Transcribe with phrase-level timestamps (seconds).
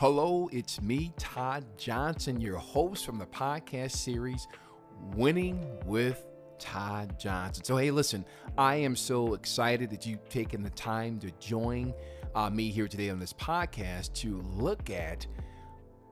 [0.00, 4.48] Hello, it's me, Todd Johnson, your host from the podcast series
[5.14, 6.24] Winning with
[6.58, 7.64] Todd Johnson.
[7.64, 8.24] So, hey, listen,
[8.56, 11.92] I am so excited that you've taken the time to join
[12.34, 15.26] uh, me here today on this podcast to look at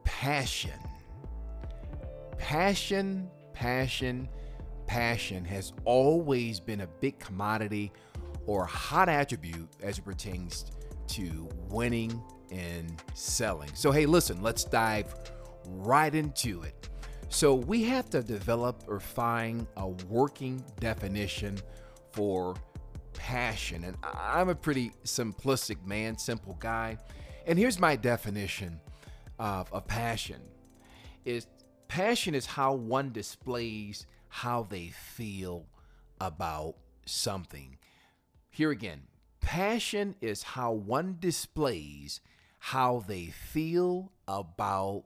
[0.05, 0.79] passion.
[2.37, 4.29] Passion, passion,
[4.87, 7.91] passion has always been a big commodity
[8.45, 10.67] or hot attribute as it pertains
[11.07, 13.71] to winning and selling.
[13.75, 15.15] So, hey, listen, let's dive
[15.67, 16.89] right into it.
[17.29, 21.59] So, we have to develop or find a working definition
[22.13, 22.55] for
[23.13, 23.85] passion.
[23.85, 26.99] And I'm a pretty simplistic man, simple guy.
[27.47, 28.81] And here's my definition
[29.39, 30.41] of, of passion
[31.25, 31.47] is
[31.89, 35.67] passion is how one displays how they feel
[36.21, 37.79] about something.
[38.51, 39.03] Here again,
[39.41, 42.21] passion is how one displays
[42.59, 45.05] how they feel about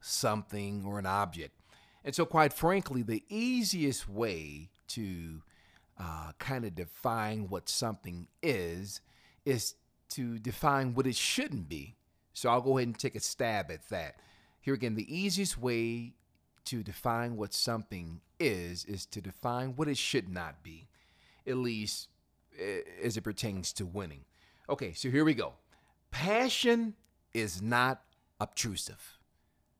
[0.00, 1.60] something or an object.
[2.04, 5.42] And so, quite frankly, the easiest way to
[5.98, 9.00] uh, kind of define what something is
[9.44, 9.74] is
[10.10, 11.96] to define what it shouldn't be.
[12.34, 14.16] So, I'll go ahead and take a stab at that.
[14.60, 16.14] Here again, the easiest way
[16.66, 20.88] to define what something is is to define what it should not be,
[21.46, 22.08] at least
[22.58, 24.24] eh, as it pertains to winning.
[24.68, 25.54] Okay, so here we go.
[26.14, 26.94] Passion
[27.32, 28.02] is not
[28.40, 29.18] obtrusive.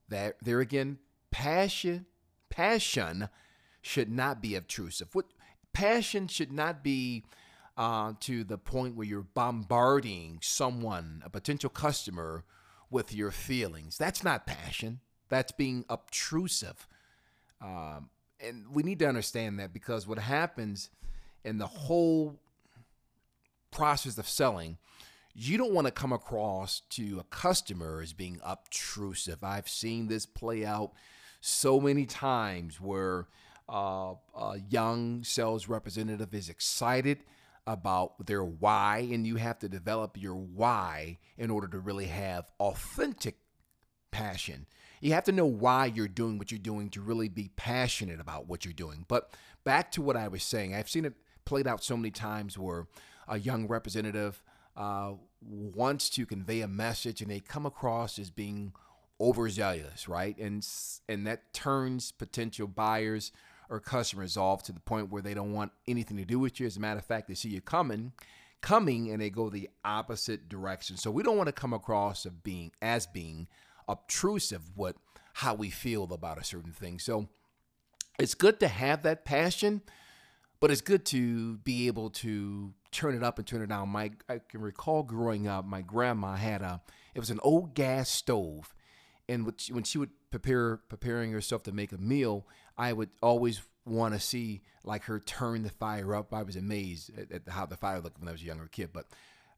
[0.08, 0.98] That there again,
[1.30, 2.06] passion
[2.50, 3.28] passion
[3.82, 5.14] should not be obtrusive.
[5.14, 5.26] What
[5.72, 7.24] passion should not be
[7.76, 12.44] uh, to the point where you're bombarding someone, a potential customer,
[12.90, 13.98] with your feelings.
[13.98, 15.00] That's not passion.
[15.28, 16.86] That's being obtrusive.
[17.60, 20.90] Um, and we need to understand that because what happens
[21.44, 22.38] in the whole
[23.72, 24.78] process of selling,
[25.34, 29.42] you don't want to come across to a customer as being obtrusive.
[29.42, 30.92] I've seen this play out
[31.40, 33.26] so many times where
[33.68, 37.24] uh, a young sales representative is excited
[37.66, 42.50] about their why, and you have to develop your why in order to really have
[42.60, 43.38] authentic
[44.10, 44.66] passion.
[45.00, 48.46] You have to know why you're doing what you're doing to really be passionate about
[48.46, 49.04] what you're doing.
[49.08, 49.30] But
[49.64, 52.86] back to what I was saying, I've seen it played out so many times where
[53.26, 54.42] a young representative
[54.76, 58.72] uh, wants to convey a message and they come across as being
[59.20, 60.36] overzealous, right?
[60.38, 60.66] And
[61.08, 63.32] and that turns potential buyers
[63.70, 66.66] or customers off to the point where they don't want anything to do with you.
[66.66, 68.12] As a matter of fact, they see you coming,
[68.60, 70.96] coming, and they go the opposite direction.
[70.96, 73.48] So we don't want to come across of being as being
[73.88, 74.96] obtrusive what
[75.34, 76.98] how we feel about a certain thing.
[76.98, 77.28] So
[78.18, 79.82] it's good to have that passion,
[80.64, 83.86] but it's good to be able to turn it up and turn it down.
[83.90, 86.80] My I can recall growing up, my grandma had a
[87.14, 88.74] it was an old gas stove,
[89.28, 92.46] and when she would prepare preparing herself to make a meal,
[92.78, 96.32] I would always want to see like her turn the fire up.
[96.32, 98.88] I was amazed at, at how the fire looked when I was a younger kid,
[98.90, 99.04] but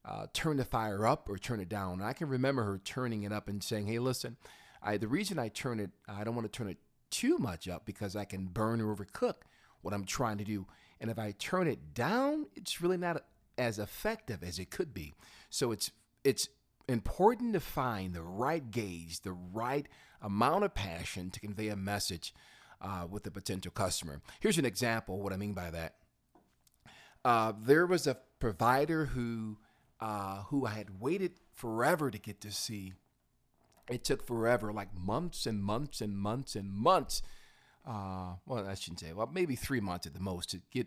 [0.04, 2.00] uh, turn the fire up or turn it down.
[2.00, 4.38] And I can remember her turning it up and saying, "Hey, listen,
[4.82, 6.78] I the reason I turn it, I don't want to turn it
[7.10, 9.34] too much up because I can burn or overcook
[9.82, 10.66] what I'm trying to do.
[11.00, 13.24] And if I turn it down, it's really not
[13.58, 15.14] as effective as it could be.
[15.50, 15.90] So it's
[16.24, 16.48] it's
[16.88, 19.86] important to find the right gauge, the right
[20.22, 22.34] amount of passion to convey a message
[22.80, 24.20] uh, with a potential customer.
[24.40, 25.20] Here's an example.
[25.20, 25.94] What I mean by that.
[27.24, 29.58] Uh, there was a provider who
[30.00, 32.92] uh, who I had waited forever to get to see.
[33.88, 37.22] It took forever, like months and months and months and months.
[37.86, 39.12] Uh, well, I shouldn't say.
[39.12, 40.86] Well, maybe three months at the most to get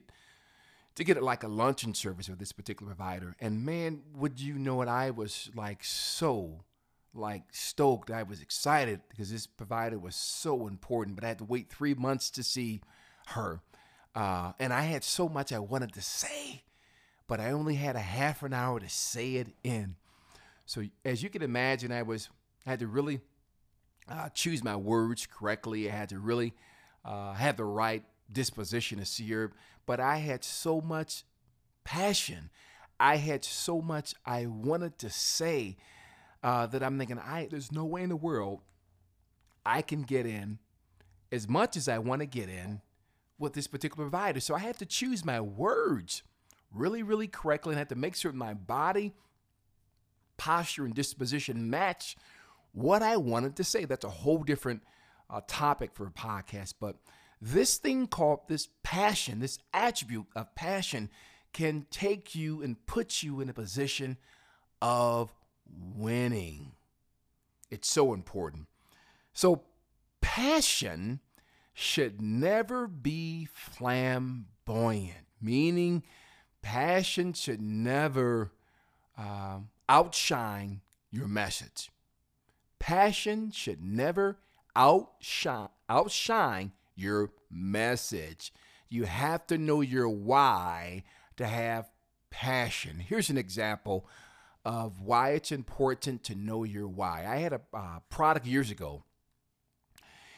[0.96, 3.36] to get it like a luncheon service with this particular provider.
[3.40, 4.90] And man, would you know it?
[4.90, 6.66] I was like so
[7.14, 8.12] like stoked.
[8.12, 11.94] I was excited because this provider was so important, but I had to wait three
[11.94, 12.82] months to see
[13.28, 13.62] her.
[14.14, 16.64] Uh, and I had so much I wanted to say
[17.30, 19.96] but I only had a half an hour to say it in.
[20.66, 22.28] So as you can imagine, I was
[22.66, 23.22] I had to really
[24.10, 25.90] uh, choose my words correctly.
[25.90, 26.54] I had to really
[27.06, 29.51] uh, have the right disposition to see her.
[29.86, 31.24] But I had so much
[31.84, 32.50] passion.
[33.00, 35.78] I had so much I wanted to say
[36.44, 38.62] uh, that I'm thinking, I there's no way in the world
[39.66, 40.60] I can get in
[41.31, 42.81] as much as I want to get in
[43.38, 44.40] with this particular provider.
[44.40, 46.24] So I had to choose my words
[46.74, 49.13] really, really correctly and had to make sure my body,
[50.38, 52.16] posture, and disposition match
[52.74, 53.86] what I wanted to say.
[53.86, 54.84] That's a whole different
[55.30, 56.76] uh, topic for a podcast.
[56.80, 56.98] But
[57.42, 61.10] this thing called this passion, this attribute of passion,
[61.54, 64.18] can take you and put you in a position
[64.81, 65.34] of
[65.96, 66.74] winning.
[67.70, 68.68] It's so important.
[69.34, 69.64] So,
[70.22, 71.20] passion
[71.74, 76.04] should never be flamboyant, meaning
[76.62, 78.52] passion should never
[79.18, 81.90] uh, outshine your message.
[82.80, 84.40] Passion should never
[84.80, 88.54] outshine, outshine your message.
[88.88, 91.04] You have to know your why
[91.36, 91.90] to have
[92.31, 93.00] passion.
[93.00, 94.08] Here's an example
[94.64, 97.26] of why it's important to know your why.
[97.28, 99.04] I had a uh, product years ago.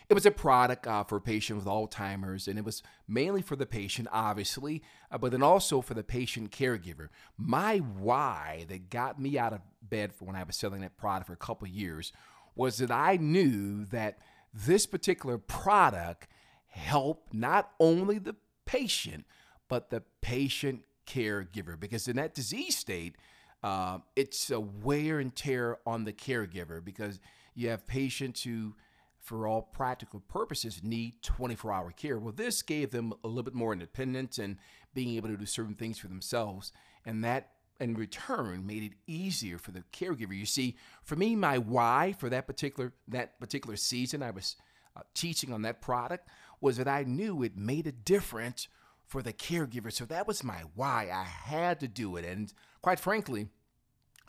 [0.09, 3.55] It was a product uh, for a patient with Alzheimer's, and it was mainly for
[3.55, 7.07] the patient, obviously, uh, but then also for the patient caregiver.
[7.37, 11.27] My why that got me out of bed for when I was selling that product
[11.27, 12.11] for a couple years
[12.55, 14.17] was that I knew that
[14.53, 16.27] this particular product
[16.67, 19.25] helped not only the patient,
[19.67, 21.79] but the patient caregiver.
[21.79, 23.15] Because in that disease state,
[23.63, 27.19] uh, it's a wear and tear on the caregiver because
[27.53, 28.75] you have patients who,
[29.19, 32.17] for all practical purposes, need 24 hour care.
[32.17, 34.57] Well, this gave them a little bit more independence and
[34.93, 36.71] being able to do certain things for themselves.
[37.05, 37.51] And that
[37.81, 40.37] in return made it easier for the caregiver.
[40.37, 44.55] You see, for me, my why for that particular that particular season, I was
[44.95, 46.27] uh, teaching on that product
[46.61, 48.67] was that I knew it made a difference
[49.07, 49.91] for the caregiver.
[49.91, 51.09] So that was my why.
[51.11, 53.47] I had to do it, and quite frankly,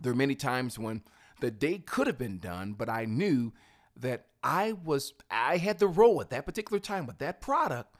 [0.02, 1.02] there are many times when
[1.40, 3.52] the day could have been done, but I knew
[3.96, 7.94] that I was I had the role at that particular time with that product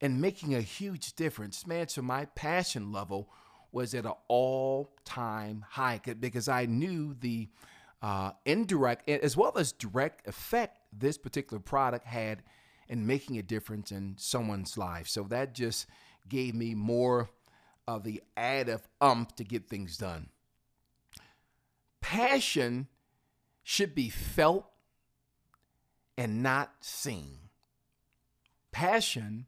[0.00, 1.88] and making a huge difference, man.
[1.88, 3.28] So my passion level
[3.76, 7.46] was at an all-time high because I knew the
[8.00, 12.42] uh, indirect as well as direct effect this particular product had
[12.88, 15.08] in making a difference in someone's life.
[15.08, 15.86] So that just
[16.26, 17.28] gave me more
[17.86, 20.30] of the added umph to get things done.
[22.00, 22.88] Passion
[23.62, 24.64] should be felt
[26.16, 27.50] and not seen.
[28.72, 29.44] Passion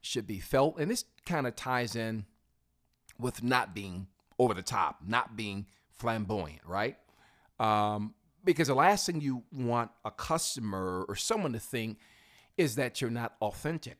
[0.00, 2.26] should be felt, and this kind of ties in
[3.18, 4.06] with not being
[4.38, 6.96] over the top, not being flamboyant, right?
[7.58, 11.98] Um, because the last thing you want a customer or someone to think
[12.56, 13.98] is that you're not authentic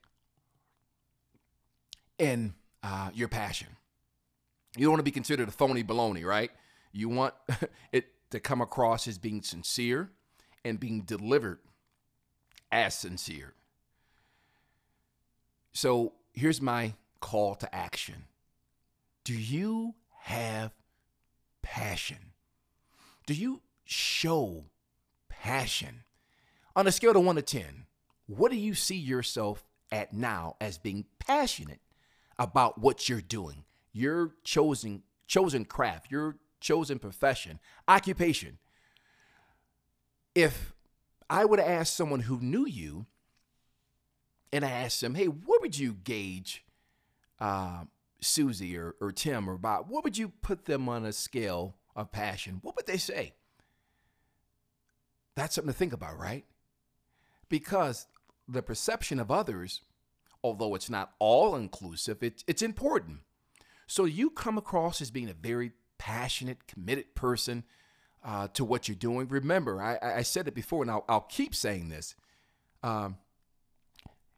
[2.19, 3.69] in uh, your passion.
[4.77, 6.51] You don't want to be considered a phony baloney, right?
[6.93, 7.35] You want
[7.93, 10.11] it to come across as being sincere
[10.65, 11.59] and being delivered
[12.71, 13.55] as sincere.
[15.73, 18.25] So here's my call to action
[19.29, 20.73] do you have
[21.61, 22.33] passion?
[23.27, 24.65] Do you show
[25.29, 26.05] passion?
[26.75, 27.85] On a scale of 1 to 10,
[28.27, 31.81] what do you see yourself at now as being passionate
[32.39, 33.65] about what you're doing?
[33.93, 38.57] Your chosen chosen craft, your chosen profession, occupation.
[40.35, 40.73] If
[41.29, 43.05] I would ask someone who knew you
[44.55, 46.65] and I asked them, hey, what would you gauge
[47.39, 47.85] uh,
[48.21, 52.13] Susie or, or Tim or Bob, what would you put them on a scale of
[52.13, 52.59] passion?
[52.63, 53.35] What would they say?
[55.35, 56.45] That's something to think about, right?
[57.49, 58.07] Because
[58.49, 59.83] the perception of others,
[60.43, 63.21] although it's not all inclusive, it, it's important.
[63.87, 67.65] So you come across as being a very passionate, committed person
[68.25, 69.29] uh, to what you're doing.
[69.29, 72.15] Remember, I, I said it before, and I'll, I'll keep saying this.
[72.83, 73.17] Um,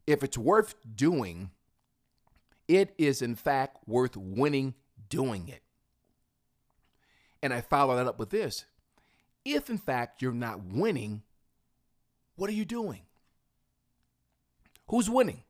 [0.07, 1.51] if it's worth doing,
[2.71, 4.75] it is in fact worth winning
[5.09, 5.63] doing it.
[7.43, 8.65] And I follow that up with this.
[9.45, 11.23] If in fact you're not winning,
[12.37, 13.01] what are you doing?
[14.87, 15.43] Who's winning?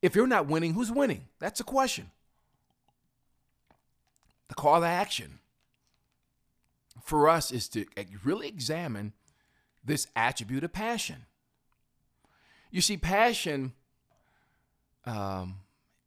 [0.00, 1.26] If you're not winning, who's winning?
[1.40, 2.12] That's a question.
[4.46, 5.40] The call to action
[7.02, 7.84] for us is to
[8.22, 9.12] really examine
[9.84, 11.26] this attribute of passion.
[12.70, 13.72] You see, passion
[15.04, 15.56] um,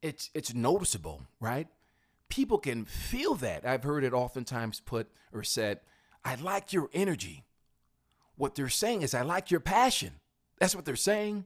[0.02, 1.68] it's it's noticeable, right?
[2.30, 3.66] People can feel that.
[3.66, 5.82] I've heard it oftentimes put or said,
[6.24, 7.44] I like your energy.
[8.36, 10.14] What they're saying is, I like your passion.
[10.60, 11.46] That's what they're saying.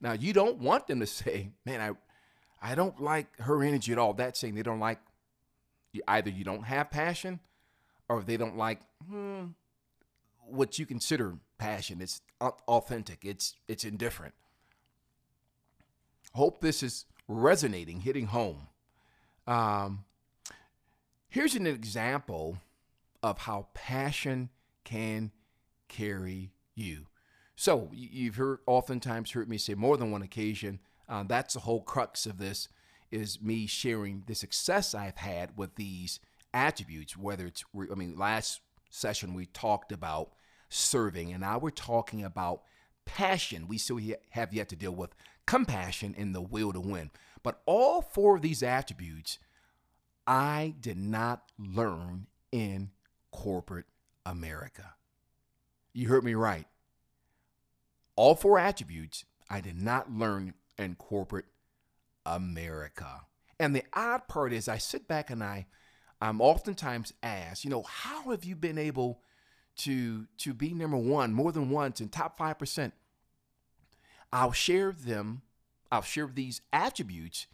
[0.00, 3.98] Now, you don't want them to say, man, I, I don't like her energy at
[3.98, 4.12] all.
[4.12, 5.00] That's saying they don't like,
[6.06, 7.40] either you don't have passion
[8.08, 9.46] or they don't like hmm,
[10.46, 12.00] what you consider passion.
[12.00, 14.34] It's authentic, it's, it's indifferent.
[16.34, 18.68] Hope this is resonating, hitting home.
[19.46, 20.04] Um,
[21.28, 22.58] here's an example
[23.22, 24.50] of how passion
[24.84, 25.32] can
[25.88, 27.06] carry you.
[27.56, 30.80] So you've heard oftentimes heard me say more than one occasion.
[31.08, 32.68] Uh, that's the whole crux of this
[33.10, 36.18] is me sharing the success I've had with these
[36.52, 37.16] attributes.
[37.16, 40.32] Whether it's I mean last session we talked about
[40.68, 42.62] serving, and now we're talking about
[43.04, 43.68] passion.
[43.68, 44.00] We still
[44.30, 45.14] have yet to deal with
[45.46, 47.10] compassion and the will to win.
[47.42, 49.38] But all four of these attributes
[50.26, 52.90] I did not learn in
[53.30, 53.86] corporate
[54.24, 54.94] America.
[55.92, 56.66] You heard me right.
[58.16, 61.46] All four attributes I did not learn in corporate
[62.24, 63.22] America.
[63.60, 65.66] And the odd part is, I sit back and I,
[66.20, 69.20] I'm oftentimes asked, you know, how have you been able
[69.76, 72.94] to to be number one more than once in top five percent?
[74.34, 75.42] I'll share them.
[75.92, 77.46] I'll share these attributes,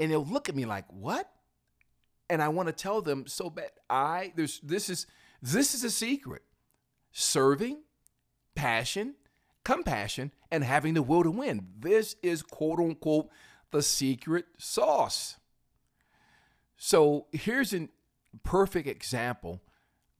[0.00, 1.30] and they'll look at me like, "What?"
[2.28, 3.70] And I want to tell them so bad.
[3.88, 5.06] I there's this is
[5.40, 6.42] this is a secret.
[7.12, 7.82] Serving,
[8.56, 9.14] passion,
[9.62, 11.68] compassion, and having the will to win.
[11.78, 13.28] This is quote unquote
[13.70, 15.36] the secret sauce.
[16.76, 17.88] So here's a
[18.42, 19.62] perfect example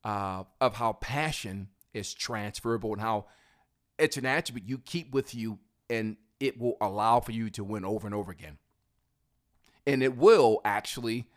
[0.04, 3.26] uh, of how passion is transferable and how
[3.99, 7.85] it's an attribute you keep with you and it will allow for you to win
[7.85, 8.59] over and over again.
[9.87, 11.29] And it will actually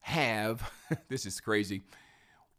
[0.00, 0.70] have
[1.08, 1.82] this is crazy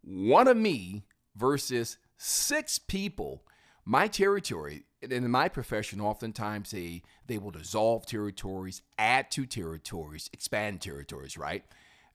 [0.08, 1.04] one of me
[1.36, 3.44] versus six people.
[3.86, 10.82] My territory, in my profession, oftentimes they, they will dissolve territories, add to territories, expand
[10.82, 11.64] territories, right?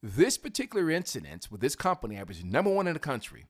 [0.03, 3.45] This particular incident with this company, I was number one in the country.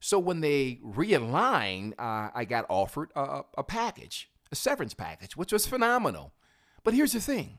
[0.00, 5.52] So when they realigned, uh, I got offered a, a package, a severance package, which
[5.52, 6.32] was phenomenal.
[6.84, 7.58] But here's the thing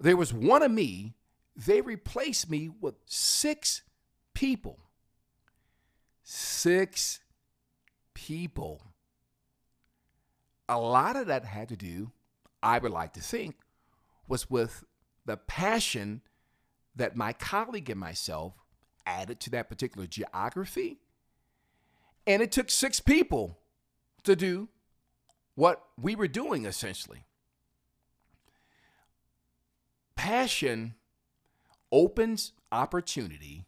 [0.00, 1.14] there was one of me,
[1.54, 3.82] they replaced me with six
[4.34, 4.78] people.
[6.22, 7.20] Six
[8.14, 8.82] people.
[10.68, 12.12] A lot of that had to do,
[12.62, 13.56] I would like to think,
[14.28, 14.84] was with
[15.26, 16.22] the passion
[16.94, 18.54] that my colleague and myself
[19.04, 21.00] added to that particular geography.
[22.26, 23.58] And it took six people
[24.22, 24.68] to do
[25.60, 27.26] what we were doing essentially.
[30.16, 30.94] Passion
[31.92, 33.66] opens opportunity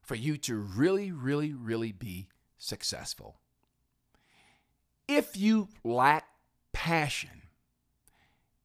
[0.00, 3.40] for you to really, really, really be successful.
[5.08, 6.24] If you lack
[6.72, 7.48] passion,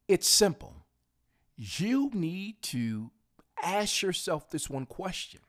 [0.06, 0.86] it's simple.
[1.56, 3.10] You need to
[3.60, 5.40] ask yourself this one question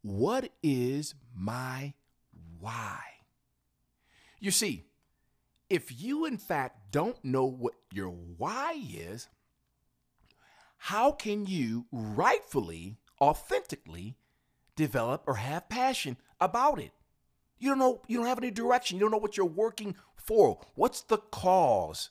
[0.00, 1.94] What is my
[2.60, 3.00] why?
[4.38, 4.84] You see,
[5.70, 9.28] if you in fact don't know what your why is,
[10.78, 14.16] how can you rightfully, authentically
[14.76, 16.92] develop or have passion about it?
[17.58, 18.96] You don't know, you don't have any direction.
[18.96, 20.60] You don't know what you're working for.
[20.74, 22.10] What's the cause?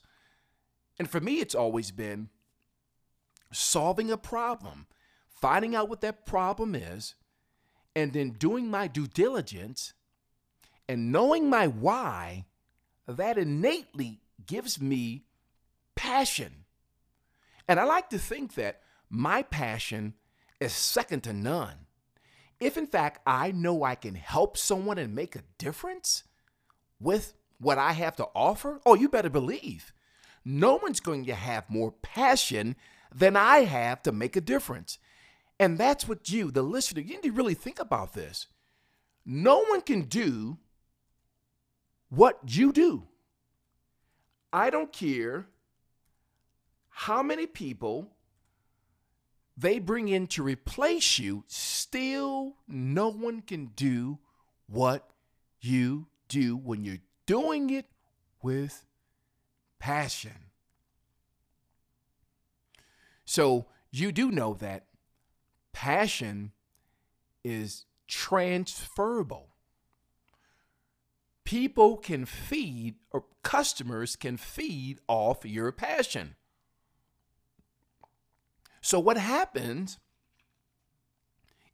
[0.98, 2.28] And for me, it's always been
[3.50, 4.86] solving a problem,
[5.28, 7.14] finding out what that problem is,
[7.96, 9.94] and then doing my due diligence
[10.88, 12.44] and knowing my why,
[13.08, 15.24] that innately gives me
[15.96, 16.64] passion.
[17.66, 20.14] And I like to think that my passion
[20.60, 21.86] is second to none.
[22.60, 26.24] If in fact I know I can help someone and make a difference
[27.00, 29.92] with what I have to offer, oh, you better believe
[30.44, 32.74] no one's going to have more passion
[33.14, 34.98] than I have to make a difference.
[35.60, 38.46] And that's what you, the listener, you need to really think about this.
[39.26, 40.58] No one can do
[42.08, 43.04] what you do.
[44.52, 45.46] I don't care
[46.88, 48.12] how many people
[49.56, 54.18] they bring in to replace you, still no one can do
[54.68, 55.10] what
[55.60, 57.86] you do when you're doing it
[58.40, 58.86] with
[59.80, 60.50] passion.
[63.24, 64.86] So you do know that
[65.72, 66.52] passion
[67.42, 69.48] is transferable.
[71.48, 76.36] People can feed, or customers can feed off your passion.
[78.82, 79.98] So, what happens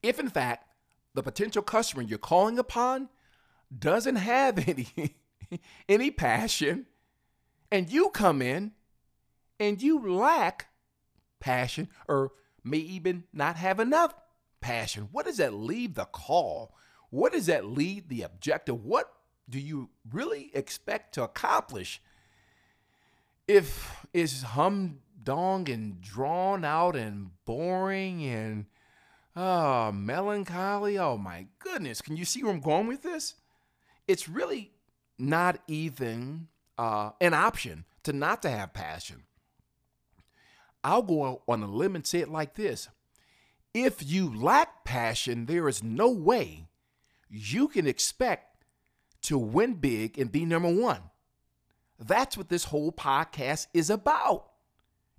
[0.01, 0.69] if, in fact,
[1.15, 3.09] the potential customer you're calling upon
[3.77, 5.17] doesn't have any,
[5.89, 6.87] any passion,
[7.73, 8.75] and you come in
[9.59, 10.69] and you lack
[11.41, 12.31] passion or
[12.63, 14.15] may even not have enough
[14.61, 15.09] passion?
[15.11, 16.77] What does that leave the call?
[17.11, 18.85] What does that lead the objective?
[18.85, 19.11] What
[19.49, 22.01] do you really expect to accomplish
[23.47, 28.67] if it's hum dong and drawn out and boring and
[29.37, 30.99] oh, melancholy.
[30.99, 32.01] Oh my goodness.
[32.01, 33.35] Can you see where I'm going with this?
[34.07, 34.73] It's really
[35.19, 36.49] not even
[36.79, 39.25] uh, an option to not to have passion.
[40.83, 42.89] I'll go on a limb and say it like this.
[43.73, 46.69] If you lack passion, there is no way
[47.31, 48.54] you can expect
[49.25, 51.01] to win big and be number one.
[51.99, 54.51] That's what this whole podcast is about.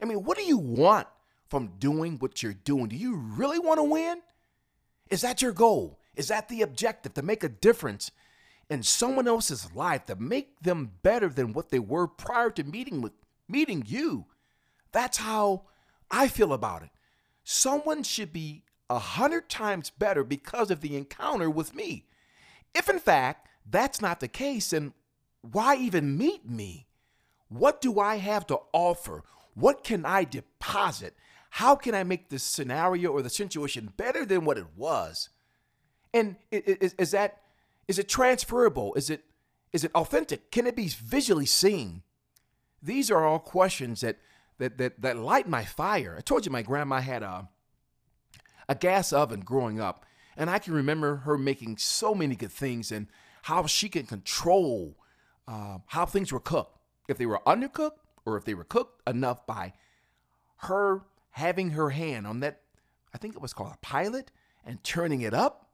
[0.01, 1.07] I mean, what do you want
[1.49, 2.87] from doing what you're doing?
[2.87, 4.21] Do you really want to win?
[5.09, 5.99] Is that your goal?
[6.15, 8.11] Is that the objective to make a difference
[8.69, 13.01] in someone else's life, to make them better than what they were prior to meeting
[13.01, 13.13] with
[13.47, 14.25] meeting you?
[14.91, 15.63] That's how
[16.09, 16.89] I feel about it.
[17.43, 22.05] Someone should be a hundred times better because of the encounter with me.
[22.73, 24.93] If in fact that's not the case, and
[25.41, 26.87] why even meet me?
[27.49, 29.23] What do I have to offer?
[29.53, 31.15] What can I deposit?
[31.51, 35.29] How can I make the scenario or the situation better than what it was?
[36.13, 37.41] And is, is that
[37.87, 38.93] is it transferable?
[38.95, 39.23] Is it
[39.71, 40.51] is it authentic?
[40.51, 42.03] Can it be visually seen?
[42.81, 44.17] These are all questions that
[44.57, 46.15] that that that light my fire.
[46.17, 47.49] I told you my grandma had a
[48.67, 50.05] a gas oven growing up,
[50.35, 53.07] and I can remember her making so many good things and
[53.45, 54.95] how she can control
[55.47, 56.79] uh, how things were cooked.
[57.07, 59.73] If they were undercooked or if they were cooked enough by
[60.57, 62.61] her having her hand on that,
[63.13, 64.31] I think it was called a pilot,
[64.65, 65.69] and turning it up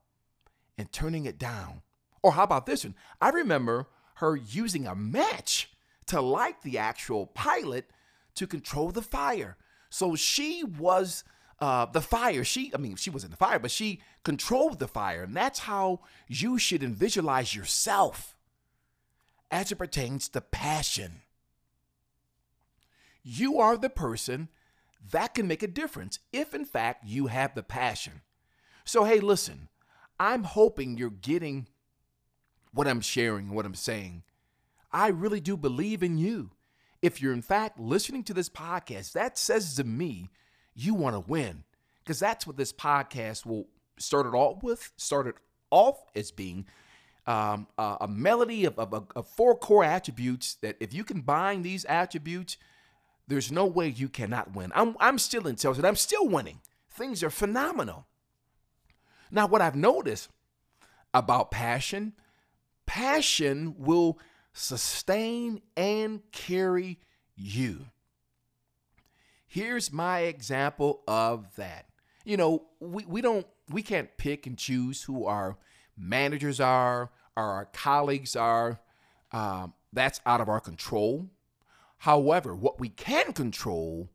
[0.78, 1.82] and turning it down.
[2.22, 2.94] Or how about this one?
[3.22, 5.72] I remember her using a match
[6.08, 7.90] to light the actual pilot
[8.36, 9.56] to control the fire.
[9.90, 11.24] So she was
[11.62, 12.44] uh, the fire.
[12.44, 15.24] She, I mean, she was in the fire, but she controlled the fire.
[15.24, 18.36] And that's how you should visualize yourself
[19.52, 21.22] as it pertains to passion.
[23.24, 24.50] You are the person
[25.12, 28.22] that can make a difference if, in fact, you have the passion.
[28.84, 29.70] So, hey, listen,
[30.20, 31.68] I'm hoping you're getting
[32.74, 34.24] what I'm sharing, what I'm saying.
[34.92, 36.52] I really do believe in you.
[37.02, 40.30] If you're, in fact, listening to this podcast, that says to me
[40.74, 41.64] you want to win.
[42.04, 45.36] Because that's what this podcast will start it off with, started
[45.70, 46.66] off as being
[47.28, 51.86] um, a, a, melody of, of, of four core attributes that if you combine these
[51.86, 52.58] attributes,
[53.28, 54.72] there's no way you cannot win.
[54.76, 56.62] I'm, I'm still in sales and I'm still winning.
[56.90, 58.08] Things are phenomenal.
[59.30, 60.30] Now, what I've noticed
[61.14, 62.14] about passion,
[62.86, 64.20] passion will
[64.54, 67.00] sustain and carry
[67.36, 67.86] you.
[69.52, 71.88] Here's my example of that.
[72.24, 75.58] You know, we, we don't we can't pick and choose who our
[75.98, 78.80] managers are, or our colleagues are.
[79.34, 81.28] Um, that's out of our control.
[81.98, 84.10] However, what we can control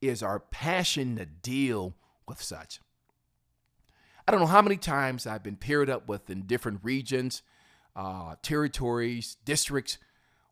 [0.00, 1.94] is our passion to deal
[2.26, 2.80] with such.
[4.26, 7.42] I don't know how many times I've been paired up with in different regions,
[7.94, 9.98] uh, territories, districts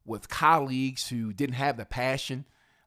[0.05, 2.45] with colleagues who didn't have the passion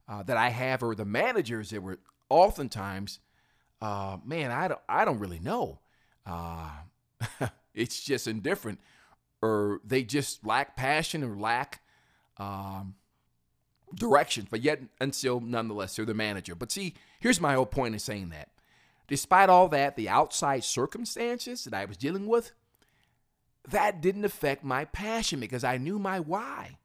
[0.09, 3.19] uh, that I have, or the managers that were oftentimes,
[3.81, 5.79] uh, man, I don't, I don't really know.
[6.25, 6.69] Uh,
[7.75, 8.79] it's just indifferent,
[9.41, 11.81] or they just lack passion or lack
[12.37, 12.95] um,
[13.93, 14.47] direction.
[14.49, 16.55] But yet, until nonetheless, they're the manager.
[16.55, 18.49] But see, here's my whole point in saying that.
[19.07, 22.51] Despite all that, the outside circumstances that I was dealing with,
[23.67, 26.77] that didn't affect my passion because I knew my why.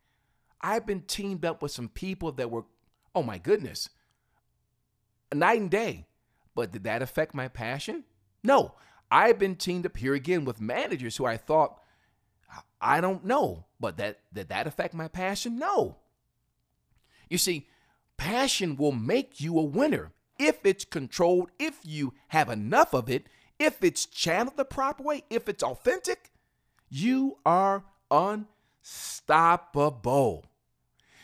[0.61, 2.65] I've been teamed up with some people that were
[3.15, 3.89] Oh my goodness.
[5.33, 6.07] Night and day.
[6.55, 8.05] But did that affect my passion?
[8.43, 8.75] No.
[9.11, 11.79] I've been teamed up here again with managers who I thought,
[12.81, 15.59] I don't know, but that did that affect my passion?
[15.59, 15.97] No.
[17.29, 17.69] You see,
[18.17, 23.27] passion will make you a winner if it's controlled, if you have enough of it,
[23.59, 26.31] if it's channeled the proper way, if it's authentic,
[26.89, 30.45] you are unstoppable.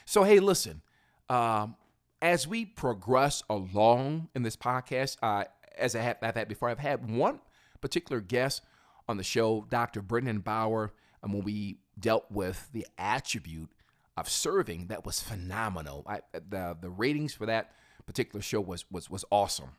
[0.05, 0.83] So, hey, listen,
[1.29, 1.77] um,
[2.23, 5.45] as we progress along in this podcast, uh,
[5.77, 7.41] as I have, I've had before, I've had one
[7.81, 8.63] particular guest
[9.09, 10.03] on the show, Dr.
[10.03, 13.71] Brendan Bauer, and when we dealt with the attribute
[14.17, 16.05] of serving, that was phenomenal.
[16.07, 17.73] I, the the ratings for that
[18.07, 19.71] particular show was was was awesome.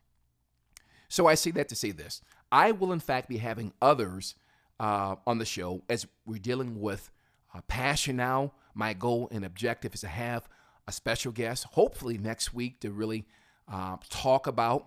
[1.08, 4.36] So I say that to say this: I will in fact be having others
[4.80, 7.12] uh, on the show as we're dealing with
[7.54, 8.54] uh, passion now.
[8.74, 10.48] My goal and objective is to have
[10.92, 13.26] a special guest, hopefully next week, to really
[13.72, 14.86] uh, talk about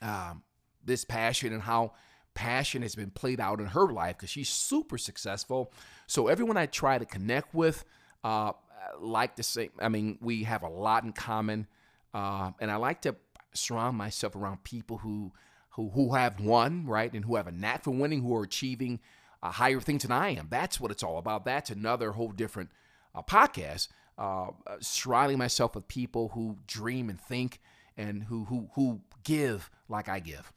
[0.00, 0.42] um,
[0.82, 1.92] this passion and how
[2.32, 5.72] passion has been played out in her life because she's super successful.
[6.06, 7.84] So everyone I try to connect with,
[8.24, 8.52] uh,
[8.98, 11.66] like to say, I mean, we have a lot in common,
[12.14, 13.14] uh, and I like to
[13.52, 15.32] surround myself around people who
[15.70, 19.00] who who have won, right, and who have a knack for winning, who are achieving
[19.42, 20.46] uh, higher things than I am.
[20.48, 21.44] That's what it's all about.
[21.44, 22.70] That's another whole different
[23.14, 23.88] uh, podcast
[24.18, 24.48] uh,
[24.80, 27.60] surrounding myself with people who dream and think
[27.96, 30.52] and who who who give like I give.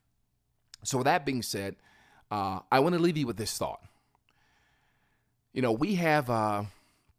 [0.83, 1.75] So with that being said,
[2.29, 3.81] uh, I want to leave you with this thought.
[5.53, 6.65] You know, we have uh,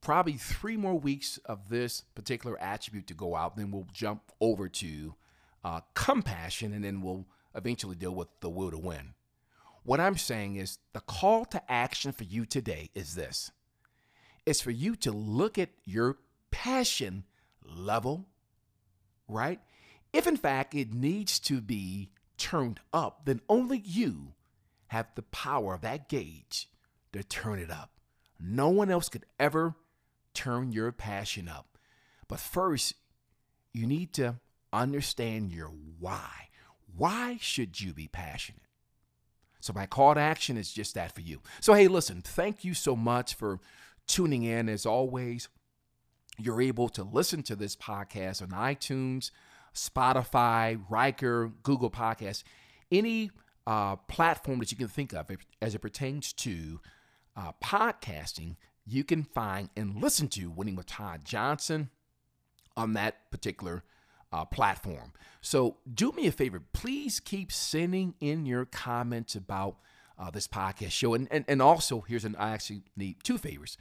[0.01, 3.57] probably three more weeks of this particular attribute to go out.
[3.57, 5.14] Then we'll jump over to
[5.64, 9.14] uh, compassion, and then we'll eventually deal with the will to win.
[9.83, 13.51] What I'm saying is the call to action for you today is this
[14.48, 16.16] it's for you to look at your
[16.50, 17.24] passion
[17.64, 18.26] level,
[19.26, 19.61] right?
[20.12, 24.34] If in fact it needs to be turned up, then only you
[24.88, 26.68] have the power of that gauge
[27.12, 27.90] to turn it up.
[28.40, 29.74] No one else could ever
[30.34, 31.78] turn your passion up.
[32.28, 32.94] But first,
[33.72, 34.37] you need to
[34.72, 36.48] understand your why.
[36.96, 38.62] Why should you be passionate?
[39.61, 41.40] So, my call to action is just that for you.
[41.61, 43.58] So, hey, listen, thank you so much for
[44.06, 44.68] tuning in.
[44.68, 45.48] As always,
[46.38, 49.31] you're able to listen to this podcast on iTunes,
[49.74, 52.44] Spotify, Breaker, Google Podcasts,
[52.90, 53.31] any
[53.66, 56.81] uh, platform that you can think of as it pertains to
[57.37, 58.57] uh, podcasting.
[58.87, 61.90] You can find and listen to Winning with Todd Johnson
[62.77, 63.85] on that particular
[64.33, 65.12] uh, platform.
[65.40, 69.77] So do me a favor, please keep sending in your comments about
[70.18, 71.14] uh, this podcast show.
[71.14, 73.77] And, and, and also, here's an I actually need two favors.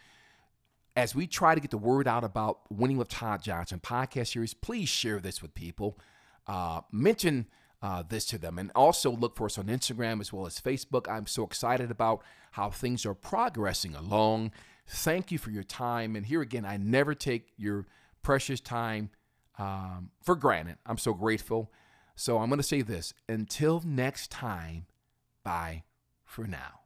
[0.97, 4.55] As we try to get the word out about Winning with Todd Johnson podcast series,
[4.55, 5.99] please share this with people.
[6.47, 7.45] Uh, mention
[7.83, 8.57] uh, this to them.
[8.57, 11.07] And also look for us on Instagram as well as Facebook.
[11.07, 14.53] I'm so excited about how things are progressing along.
[14.87, 16.15] Thank you for your time.
[16.15, 17.85] And here again, I never take your
[18.23, 19.11] precious time
[19.59, 20.77] um, for granted.
[20.83, 21.71] I'm so grateful.
[22.15, 24.87] So I'm going to say this until next time,
[25.43, 25.83] bye
[26.25, 26.76] for now.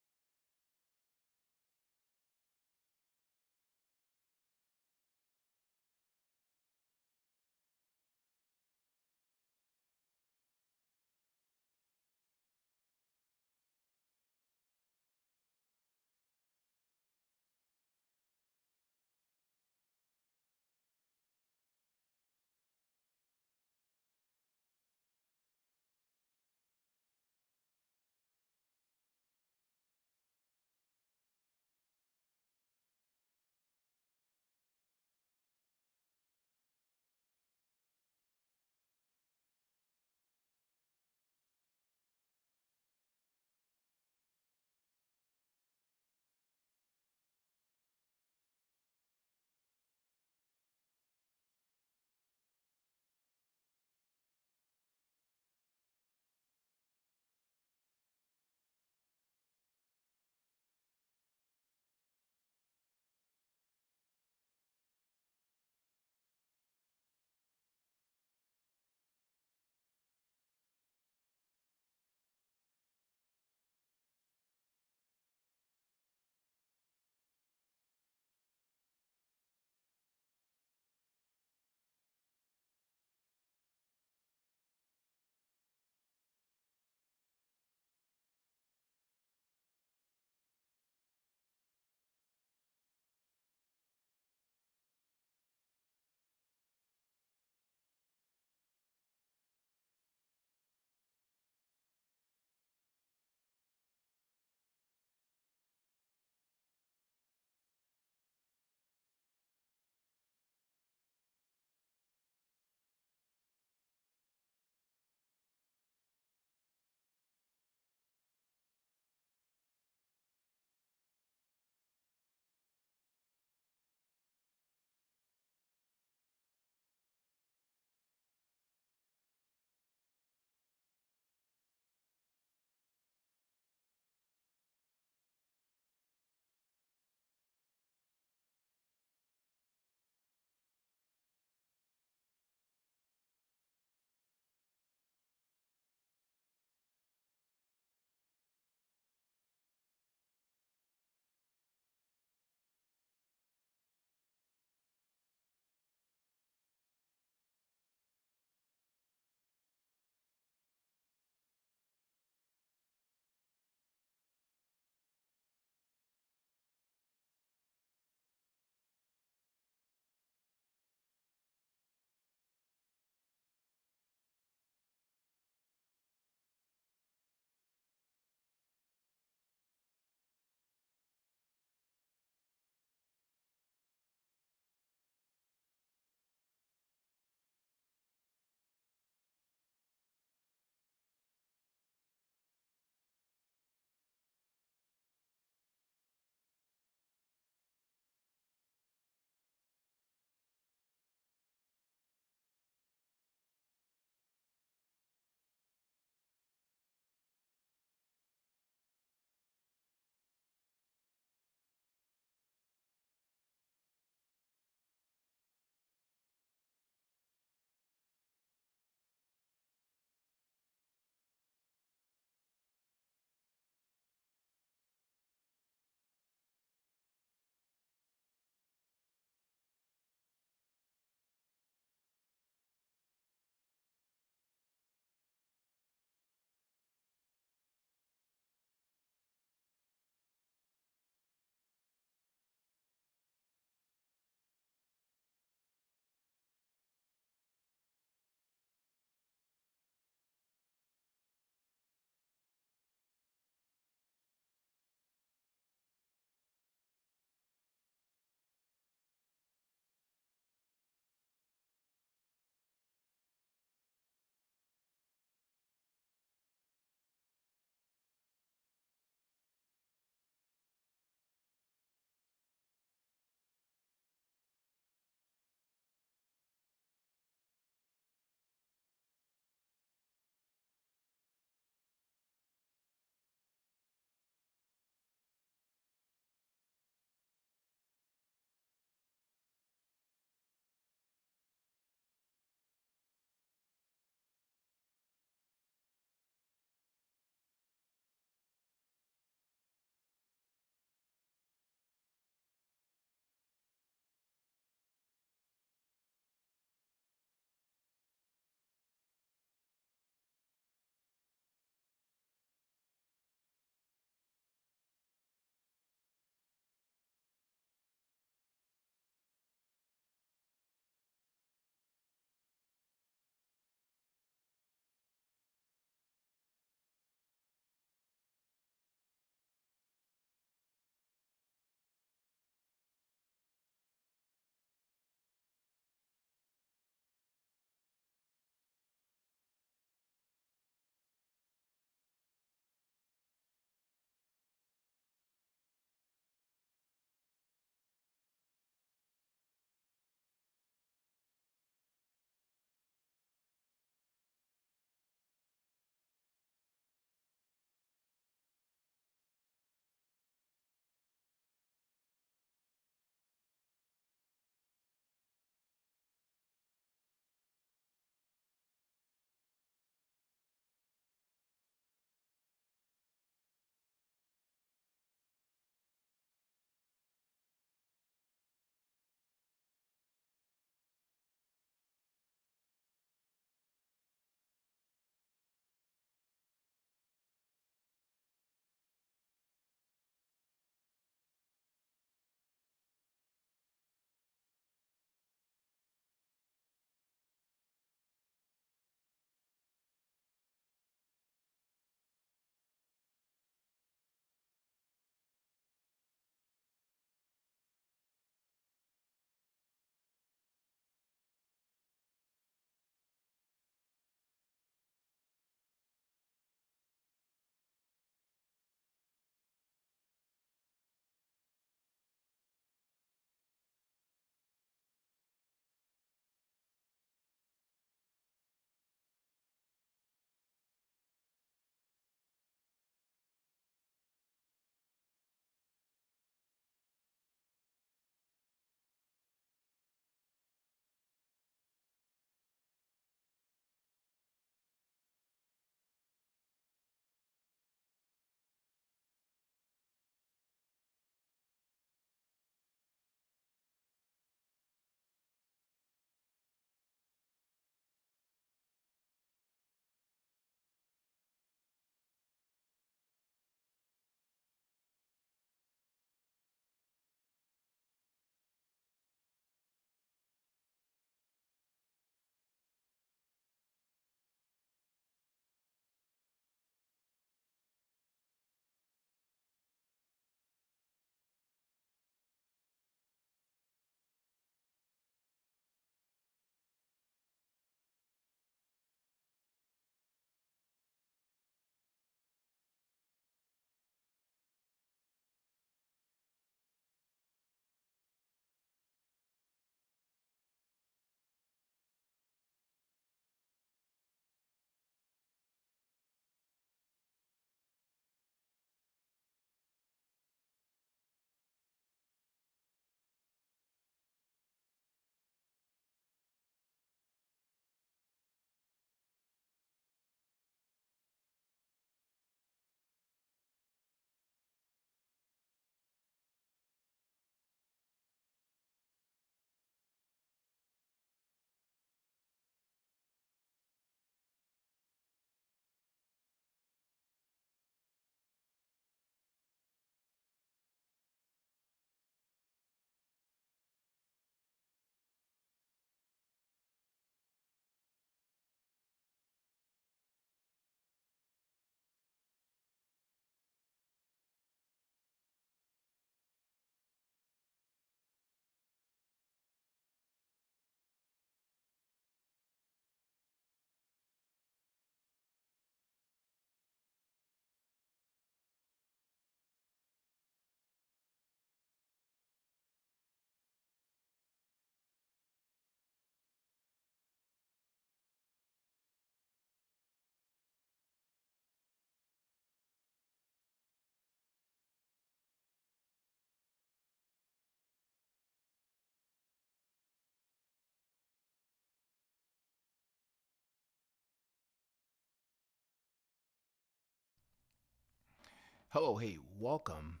[598.70, 600.00] Hello, hey, welcome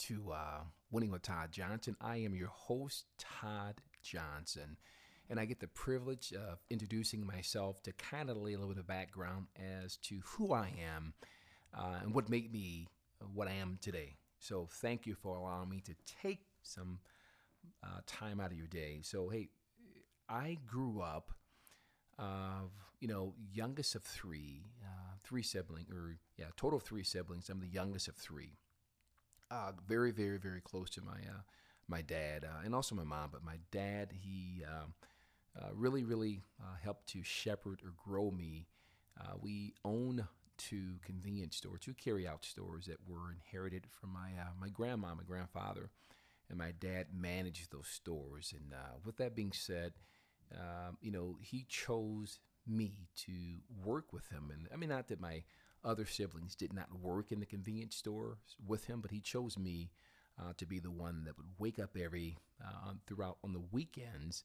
[0.00, 1.96] to uh, Winning with Todd Johnson.
[2.00, 4.76] I am your host, Todd Johnson,
[5.30, 8.80] and I get the privilege of introducing myself to kind of lay a little bit
[8.80, 11.14] of background as to who I am
[11.72, 12.88] uh, and what made me
[13.32, 14.16] what I am today.
[14.40, 16.98] So, thank you for allowing me to take some
[17.84, 19.00] uh, time out of your day.
[19.02, 19.50] So, hey,
[20.28, 21.30] I grew up
[22.20, 22.70] of
[23.00, 27.48] you know youngest of three, uh, three siblings, or yeah, total of three siblings.
[27.48, 28.58] I'm the youngest of three.
[29.50, 31.42] Uh, very, very, very close to my uh,
[31.88, 33.30] my dad uh, and also my mom.
[33.32, 34.94] But my dad, he um,
[35.60, 38.66] uh, really, really uh, helped to shepherd or grow me.
[39.40, 44.30] we own two convenience stores, two carry-out stores that were inherited from my
[44.60, 45.90] my grandma, my grandfather,
[46.48, 48.52] and my dad managed those stores.
[48.56, 48.74] And
[49.04, 49.94] with that being said
[50.54, 53.32] um, you know, he chose me to
[53.84, 54.50] work with him.
[54.52, 55.42] And I mean, not that my
[55.84, 59.90] other siblings did not work in the convenience store with him, but he chose me
[60.38, 64.44] uh, to be the one that would wake up every uh, throughout on the weekends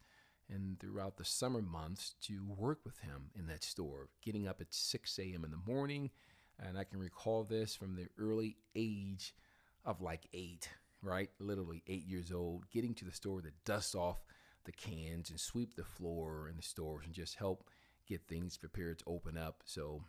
[0.49, 4.73] and throughout the summer months to work with him in that store, getting up at
[4.73, 5.43] 6 a.m.
[5.43, 6.11] in the morning.
[6.59, 9.35] And I can recall this from the early age
[9.83, 10.69] of like eight,
[11.01, 11.29] right?
[11.39, 14.23] Literally eight years old, getting to the store to dust off
[14.65, 17.69] the cans and sweep the floor in the stores and just help
[18.07, 19.63] get things prepared to open up.
[19.65, 20.03] So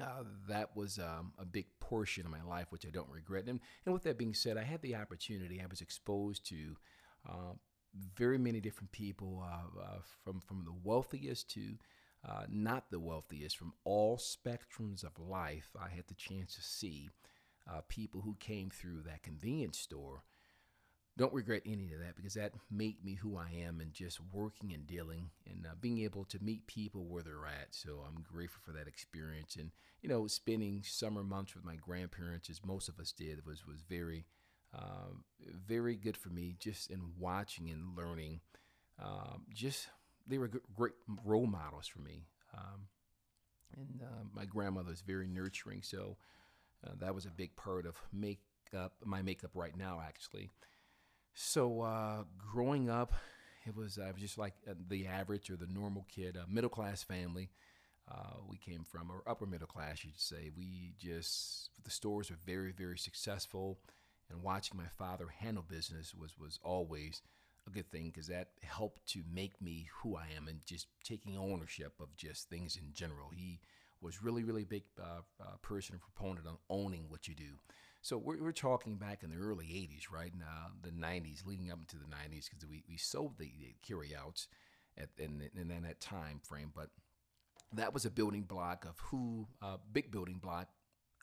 [0.00, 3.46] uh, that was um, a big portion of my life, which I don't regret.
[3.48, 6.76] And, and with that being said, I had the opportunity, I was exposed to
[7.28, 7.52] uh,
[8.14, 11.76] very many different people, uh, uh from, from the wealthiest to
[12.28, 15.70] uh, not the wealthiest, from all spectrums of life.
[15.80, 17.10] I had the chance to see
[17.68, 20.22] uh, people who came through that convenience store
[21.20, 24.72] don't regret any of that because that made me who I am and just working
[24.72, 27.74] and dealing and uh, being able to meet people where they're at.
[27.74, 29.56] So I'm grateful for that experience.
[29.56, 29.70] And,
[30.00, 33.82] you know, spending summer months with my grandparents, as most of us did, was, was
[33.86, 34.24] very,
[34.74, 35.12] uh,
[35.68, 38.40] very good for me just in watching and learning.
[38.98, 39.88] Um, just,
[40.26, 42.28] they were great role models for me.
[42.56, 42.86] Um,
[43.76, 45.82] and uh, my grandmother is very nurturing.
[45.82, 46.16] So
[46.86, 50.48] uh, that was a big part of makeup, my makeup right now, actually.
[51.34, 53.12] So uh, growing up,
[53.66, 56.70] it was I was just like uh, the average or the normal kid, a middle
[56.70, 57.50] class family.
[58.10, 60.50] Uh, we came from, or upper middle class, you'd say.
[60.56, 63.78] We just the stores were very, very successful,
[64.30, 67.22] and watching my father handle business was was always
[67.66, 71.36] a good thing because that helped to make me who I am and just taking
[71.36, 73.30] ownership of just things in general.
[73.34, 73.60] He
[74.00, 77.58] was really, really big uh, uh, person and proponent on owning what you do.
[78.02, 80.32] So we're, we're talking back in the early 80s, right?
[80.38, 84.48] Now, the 90s, leading up into the 90s, because we, we sold the, the carryouts
[84.96, 86.72] at, in, in, in that time frame.
[86.74, 86.88] But
[87.72, 90.68] that was a building block of who, uh, big building block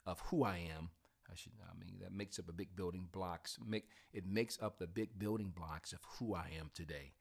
[0.06, 0.90] of who I am.
[1.30, 3.58] I should, I mean, that makes up a big building blocks.
[3.66, 7.12] Make it makes up the big building blocks of who I am today.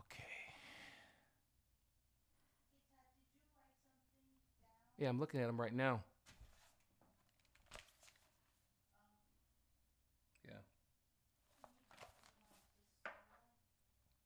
[0.00, 0.24] Okay.
[4.98, 6.02] Yeah, I'm looking at them right now.
[10.44, 10.58] Yeah.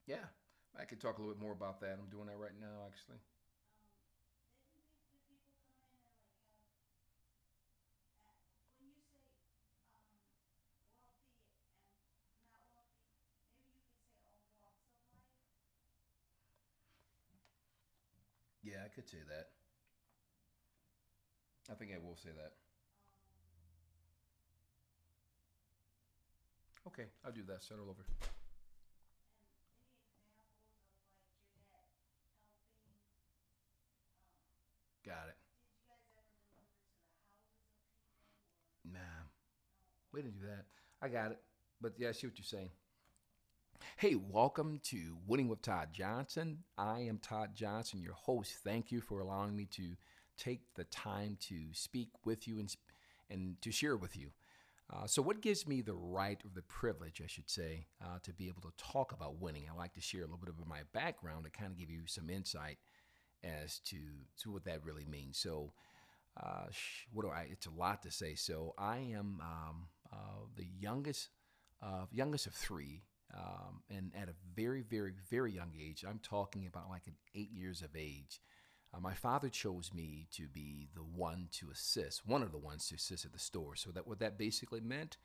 [0.06, 0.26] Yeah,
[0.78, 1.98] I could talk a little bit more about that.
[2.00, 3.18] I'm doing that right now, actually.
[18.64, 19.48] Yeah, I could say that.
[21.70, 22.52] I think I will say that.
[26.86, 27.62] Okay, I'll do that.
[27.62, 28.04] Start all over.
[35.04, 35.36] Got it.
[38.92, 39.00] Nah,
[40.12, 40.66] we didn't do that.
[41.00, 41.40] I got it.
[41.80, 42.70] But yeah, I see what you're saying.
[43.96, 46.58] Hey, welcome to Winning with Todd Johnson.
[46.78, 48.54] I am Todd Johnson, your host.
[48.62, 49.96] Thank you for allowing me to
[50.38, 52.72] take the time to speak with you and,
[53.28, 54.30] and to share with you.
[54.88, 58.32] Uh, so, what gives me the right or the privilege, I should say, uh, to
[58.32, 59.64] be able to talk about winning?
[59.68, 62.02] I like to share a little bit of my background to kind of give you
[62.06, 62.78] some insight
[63.44, 63.98] as to,
[64.43, 65.39] to what that really means.
[65.39, 65.73] So,
[66.43, 66.66] uh,
[67.12, 67.47] what do I?
[67.51, 68.35] It's a lot to say.
[68.35, 71.28] So, I am um, uh, the youngest,
[71.81, 73.02] of youngest of three
[73.35, 77.51] um, and at a very, very, very young age, I'm talking about like an eight
[77.51, 78.40] years of age,
[78.94, 82.89] uh, my father chose me to be the one to assist, one of the ones
[82.89, 83.74] to assist at the store.
[83.74, 85.16] So that what that basically meant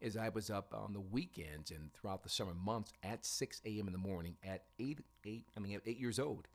[0.00, 3.86] is I was up on the weekends and throughout the summer months at 6 a.m.
[3.86, 6.48] in the morning at eight, eight I mean, at eight years old,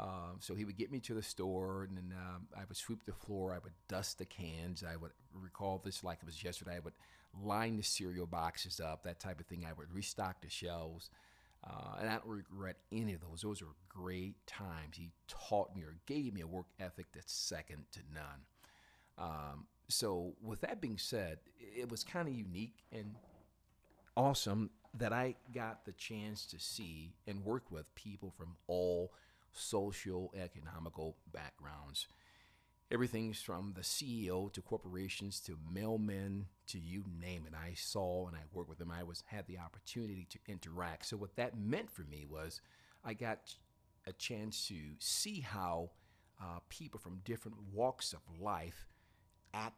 [0.00, 3.04] Um, so he would get me to the store, and then um, I would sweep
[3.04, 3.52] the floor.
[3.52, 4.82] I would dust the cans.
[4.82, 6.76] I would recall this like it was yesterday.
[6.76, 6.94] I would
[7.44, 9.66] line the cereal boxes up, that type of thing.
[9.68, 11.10] I would restock the shelves.
[11.62, 13.42] Uh, and I don't regret any of those.
[13.42, 14.96] Those were great times.
[14.96, 18.40] He taught me or gave me a work ethic that's second to none.
[19.18, 23.16] Um, so, with that being said, it was kind of unique and
[24.16, 29.12] awesome that I got the chance to see and work with people from all
[29.52, 32.06] social economical backgrounds.
[32.92, 37.54] Everything's from the CEO to corporations to mailmen to you name it.
[37.54, 38.90] I saw and I worked with them.
[38.90, 41.06] I was had the opportunity to interact.
[41.06, 42.60] So what that meant for me was
[43.04, 43.54] I got
[44.06, 45.90] a chance to see how
[46.42, 48.88] uh, people from different walks of life
[49.54, 49.72] at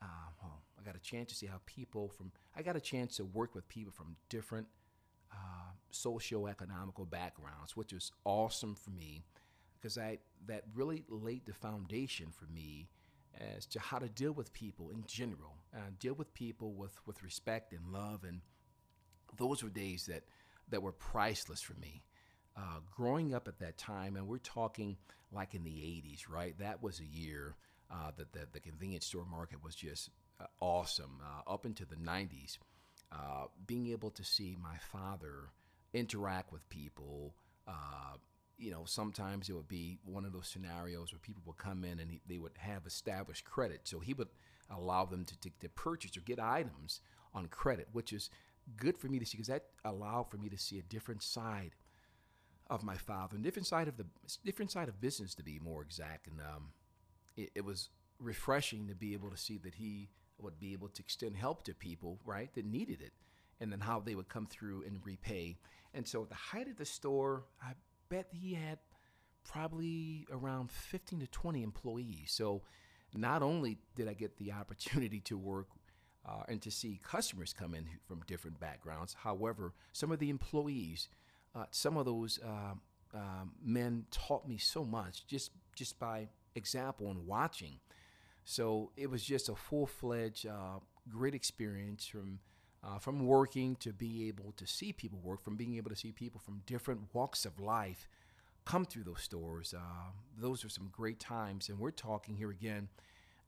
[0.00, 0.06] uh,
[0.42, 3.24] well, I got a chance to see how people from I got a chance to
[3.24, 4.68] work with people from different
[5.38, 9.24] uh, socio-economical backgrounds, which was awesome for me
[9.78, 12.88] because I that really laid the foundation for me
[13.56, 17.22] as to how to deal with people in general, uh, deal with people with with
[17.22, 18.40] respect and love, and
[19.36, 20.24] those were days that
[20.70, 22.02] that were priceless for me.
[22.56, 24.96] Uh, growing up at that time, and we're talking
[25.30, 26.58] like in the 80s, right?
[26.58, 27.54] That was a year
[27.90, 30.10] uh, that the, the convenience store market was just
[30.40, 31.20] uh, awesome.
[31.22, 32.58] Uh, up into the 90s,
[33.12, 35.50] uh, being able to see my father
[35.94, 37.34] interact with people,
[37.66, 38.16] uh,
[38.58, 42.00] you know, sometimes it would be one of those scenarios where people would come in
[42.00, 43.82] and he, they would have established credit.
[43.84, 44.28] So he would
[44.70, 47.00] allow them to, to, to purchase or get items
[47.34, 48.30] on credit, which is
[48.76, 51.74] good for me to see because that allowed for me to see a different side
[52.68, 54.04] of my father and different side of the
[54.44, 56.26] different side of business to be more exact.
[56.26, 56.72] And um,
[57.36, 57.88] it, it was
[58.20, 60.10] refreshing to be able to see that he
[60.40, 63.12] would be able to extend help to people, right, that needed it,
[63.60, 65.56] and then how they would come through and repay.
[65.94, 67.72] And so at the height of the store, I
[68.08, 68.78] bet he had
[69.44, 72.30] probably around 15 to 20 employees.
[72.32, 72.62] So
[73.14, 75.68] not only did I get the opportunity to work
[76.26, 81.08] uh, and to see customers come in from different backgrounds, however, some of the employees,
[81.54, 82.74] uh, some of those uh,
[83.14, 87.78] um, men taught me so much just just by example and watching.
[88.50, 92.38] So it was just a full fledged, uh, great experience from
[92.82, 96.12] uh, from working to be able to see people work, from being able to see
[96.12, 98.08] people from different walks of life
[98.64, 99.74] come through those stores.
[99.76, 102.88] Uh, those are some great times, and we're talking here again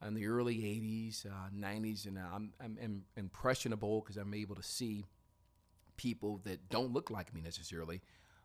[0.07, 1.25] in the early 80s,
[1.59, 5.07] 90s, uh, and I'm, I'm, I'm impressionable because I'm able to see
[5.97, 8.03] people that don't look like me necessarily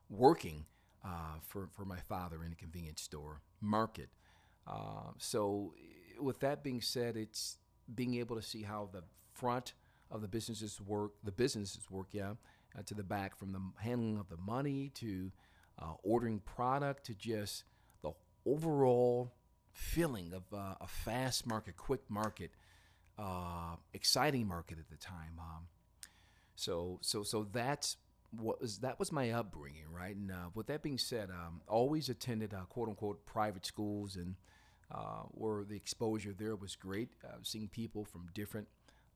[0.10, 0.66] working
[1.04, 4.08] uh, for, for my father in a convenience store market.
[4.66, 5.74] Uh, so,
[6.20, 7.58] with that being said, it's
[7.94, 9.74] being able to see how the front
[10.12, 12.34] of the businesses work, the businesses work, yeah,
[12.78, 15.32] uh, to the back, from the handling of the money to
[15.80, 17.64] uh, ordering product to just
[18.02, 18.12] the
[18.46, 19.34] overall
[19.72, 22.52] feeling of uh, a fast market, quick market,
[23.18, 25.40] uh, exciting market at the time.
[25.40, 25.68] Um,
[26.56, 27.98] so, so, so that's
[28.32, 30.16] what was that was my upbringing, right?
[30.16, 34.36] And uh, with that being said, um, always attended uh, quote unquote private schools and
[34.92, 37.10] uh, where the exposure there was great.
[37.24, 38.68] Uh, seeing people from different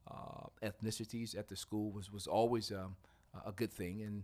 [0.10, 2.96] uh, ethnicities at the school was was always um,
[3.46, 4.24] a good thing, and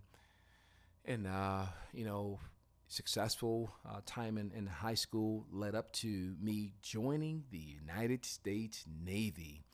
[1.04, 2.40] and uh, you know,
[2.88, 8.84] successful uh, time in, in high school led up to me joining the United States
[9.04, 9.64] Navy,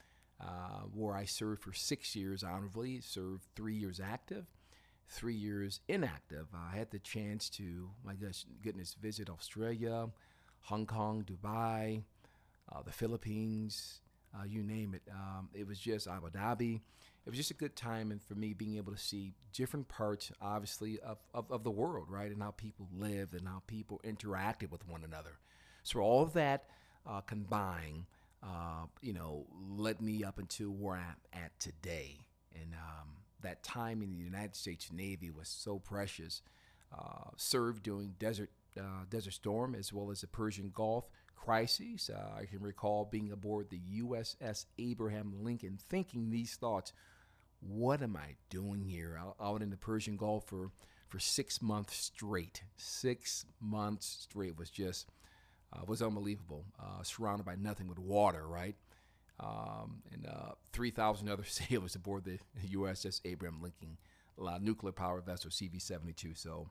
[0.41, 4.47] uh, where I served for six years honorably, served three years active.
[5.09, 6.47] Three years inactive.
[6.55, 8.15] I had the chance to, my
[8.63, 10.09] goodness, visit Australia,
[10.63, 12.03] Hong Kong, Dubai,
[12.71, 14.01] uh, the Philippines,
[14.35, 15.03] uh, you name it.
[15.11, 16.81] Um, it was just Abu Dhabi.
[17.25, 20.33] It was just a good time, and for me, being able to see different parts,
[20.41, 24.71] obviously, of, of, of the world, right, and how people lived and how people interacted
[24.71, 25.39] with one another.
[25.85, 26.65] So all of that
[27.07, 28.07] uh, combined,
[28.43, 32.19] uh, you know, led me up into where I'm at today.
[32.55, 33.09] And um,
[33.43, 36.43] that time in the United States Navy was so precious.
[36.93, 42.11] Uh, served during Desert uh, Desert Storm as well as the Persian Gulf crises.
[42.13, 46.93] Uh, I can recall being aboard the USS Abraham Lincoln thinking these thoughts
[47.61, 50.71] what am I doing here out, out in the Persian Gulf for,
[51.09, 52.63] for six months straight?
[52.77, 55.09] Six months straight was just
[55.73, 56.65] uh, was unbelievable.
[56.79, 58.75] Uh, surrounded by nothing but water, right?
[59.41, 62.39] Um, and uh, 3,000 other sailors aboard the
[62.69, 63.97] USS Abraham Lincoln,
[64.61, 66.37] nuclear powered vessel CV-72.
[66.37, 66.69] So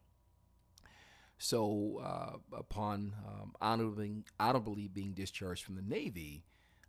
[1.44, 6.44] so, uh, upon um, honorably, honorably being discharged from the Navy,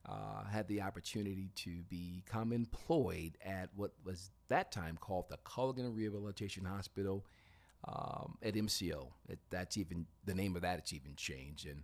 [0.07, 5.97] uh, had the opportunity to become employed at what was that time called the Culligan
[5.97, 7.25] Rehabilitation Hospital
[7.89, 9.07] um, at MCO.
[9.31, 10.81] It, that's even the name of that.
[10.81, 11.83] It's even changed, and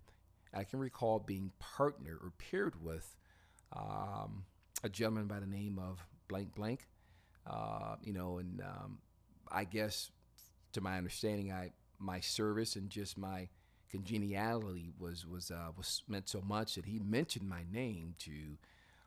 [0.52, 3.16] I can recall being partnered or paired with
[3.74, 4.44] um,
[4.84, 6.86] a gentleman by the name of blank blank.
[7.46, 8.98] Uh, you know, and um,
[9.50, 10.10] I guess
[10.72, 13.48] to my understanding, I my service and just my
[13.90, 18.56] congeniality was was uh, was meant so much that he mentioned my name to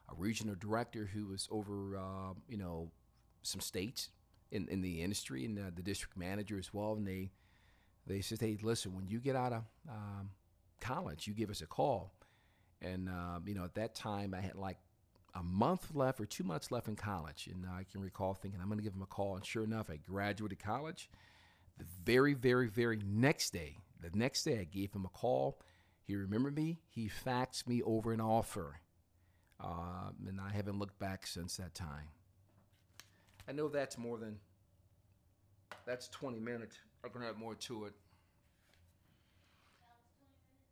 [0.09, 2.91] a regional director who was over uh, you know
[3.43, 4.09] some states
[4.51, 6.93] in, in the industry and uh, the district manager as well.
[6.93, 7.31] And they
[8.07, 10.31] they said hey listen when you get out of um,
[10.79, 12.13] college you give us a call.
[12.81, 14.77] And um, you know at that time I had like
[15.33, 17.47] a month left or two months left in college.
[17.51, 19.35] And I can recall thinking I'm going to give him a call.
[19.35, 21.09] And sure enough I graduated college
[21.77, 25.59] the very very very next day the next day, I gave him a call.
[26.03, 26.79] He remembered me.
[26.89, 28.81] He faxed me over an offer.
[29.59, 32.09] Uh, and I haven't looked back since that time.
[33.47, 34.37] I know that's more than,
[35.85, 36.77] that's 20 minutes.
[37.03, 37.93] I'm going to have more to it.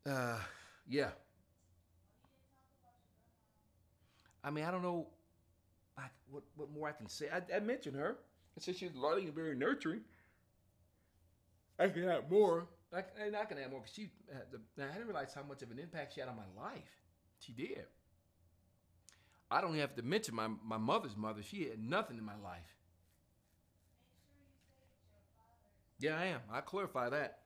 [0.10, 0.40] Uh,
[0.88, 1.10] yeah.
[4.44, 5.08] I mean, I don't know
[6.32, 7.28] what, what more I can say.
[7.32, 8.18] I, I mentioned her.
[8.58, 10.02] I said she's loving and very nurturing.
[11.80, 12.68] I can add more.
[12.94, 14.12] I, I'm eh, not gonna add more because she.
[14.52, 16.92] The, I didn't realize how much of an impact she had on my life.
[17.40, 17.86] She did.
[19.50, 21.42] I don't have to mention my my mother's mother.
[21.42, 22.76] She had nothing in my life.
[26.00, 26.42] Yeah, I am.
[26.52, 27.40] I clarify that.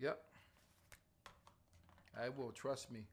[0.00, 0.18] Yep.
[2.20, 2.52] I will.
[2.52, 3.06] Trust me.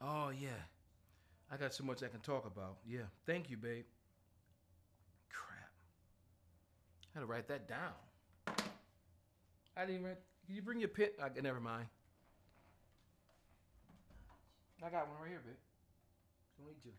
[0.00, 0.48] Oh yeah.
[1.52, 2.76] I got so much I can talk about.
[2.86, 3.00] Yeah.
[3.26, 3.84] Thank you, babe.
[5.30, 5.70] Crap.
[7.14, 7.92] I had to write that down.
[9.76, 10.18] I didn't write.
[10.46, 11.08] Can you bring your pen?
[11.22, 11.86] I, eh, never mind.
[14.82, 15.54] I got one right here, babe.
[16.58, 16.92] Don't need you.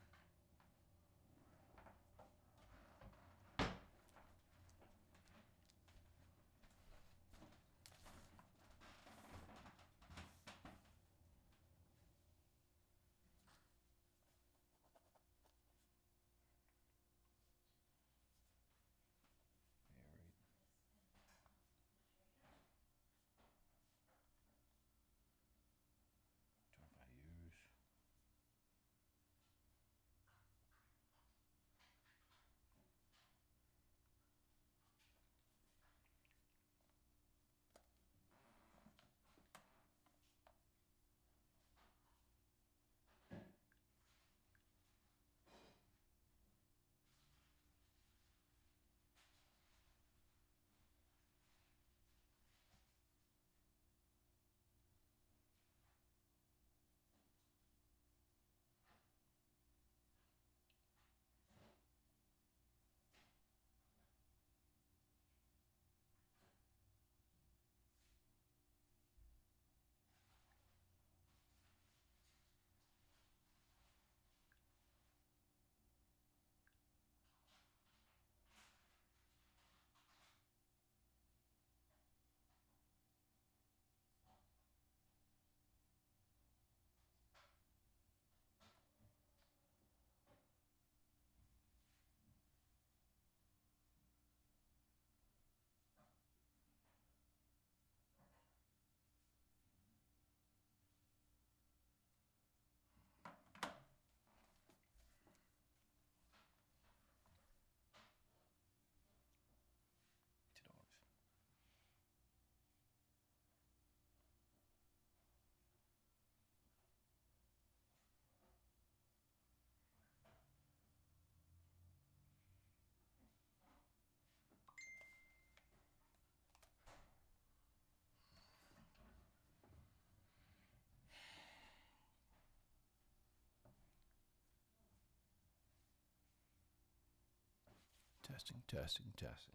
[138.32, 139.54] Testing, testing, testing.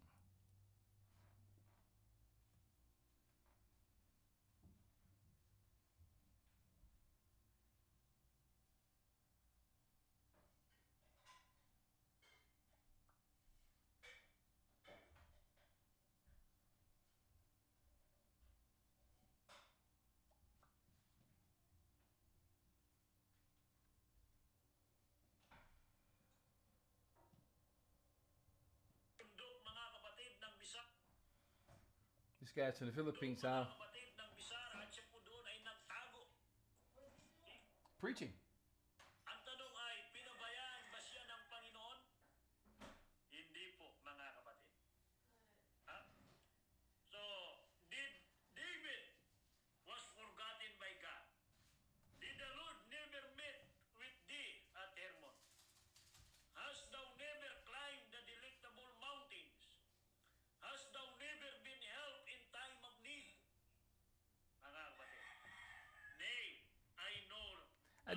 [32.47, 33.67] scouts in the Philippines, are
[37.99, 38.29] Preaching.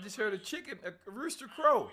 [0.02, 1.88] just heard a chicken, a rooster crow.
[1.88, 1.90] Oh,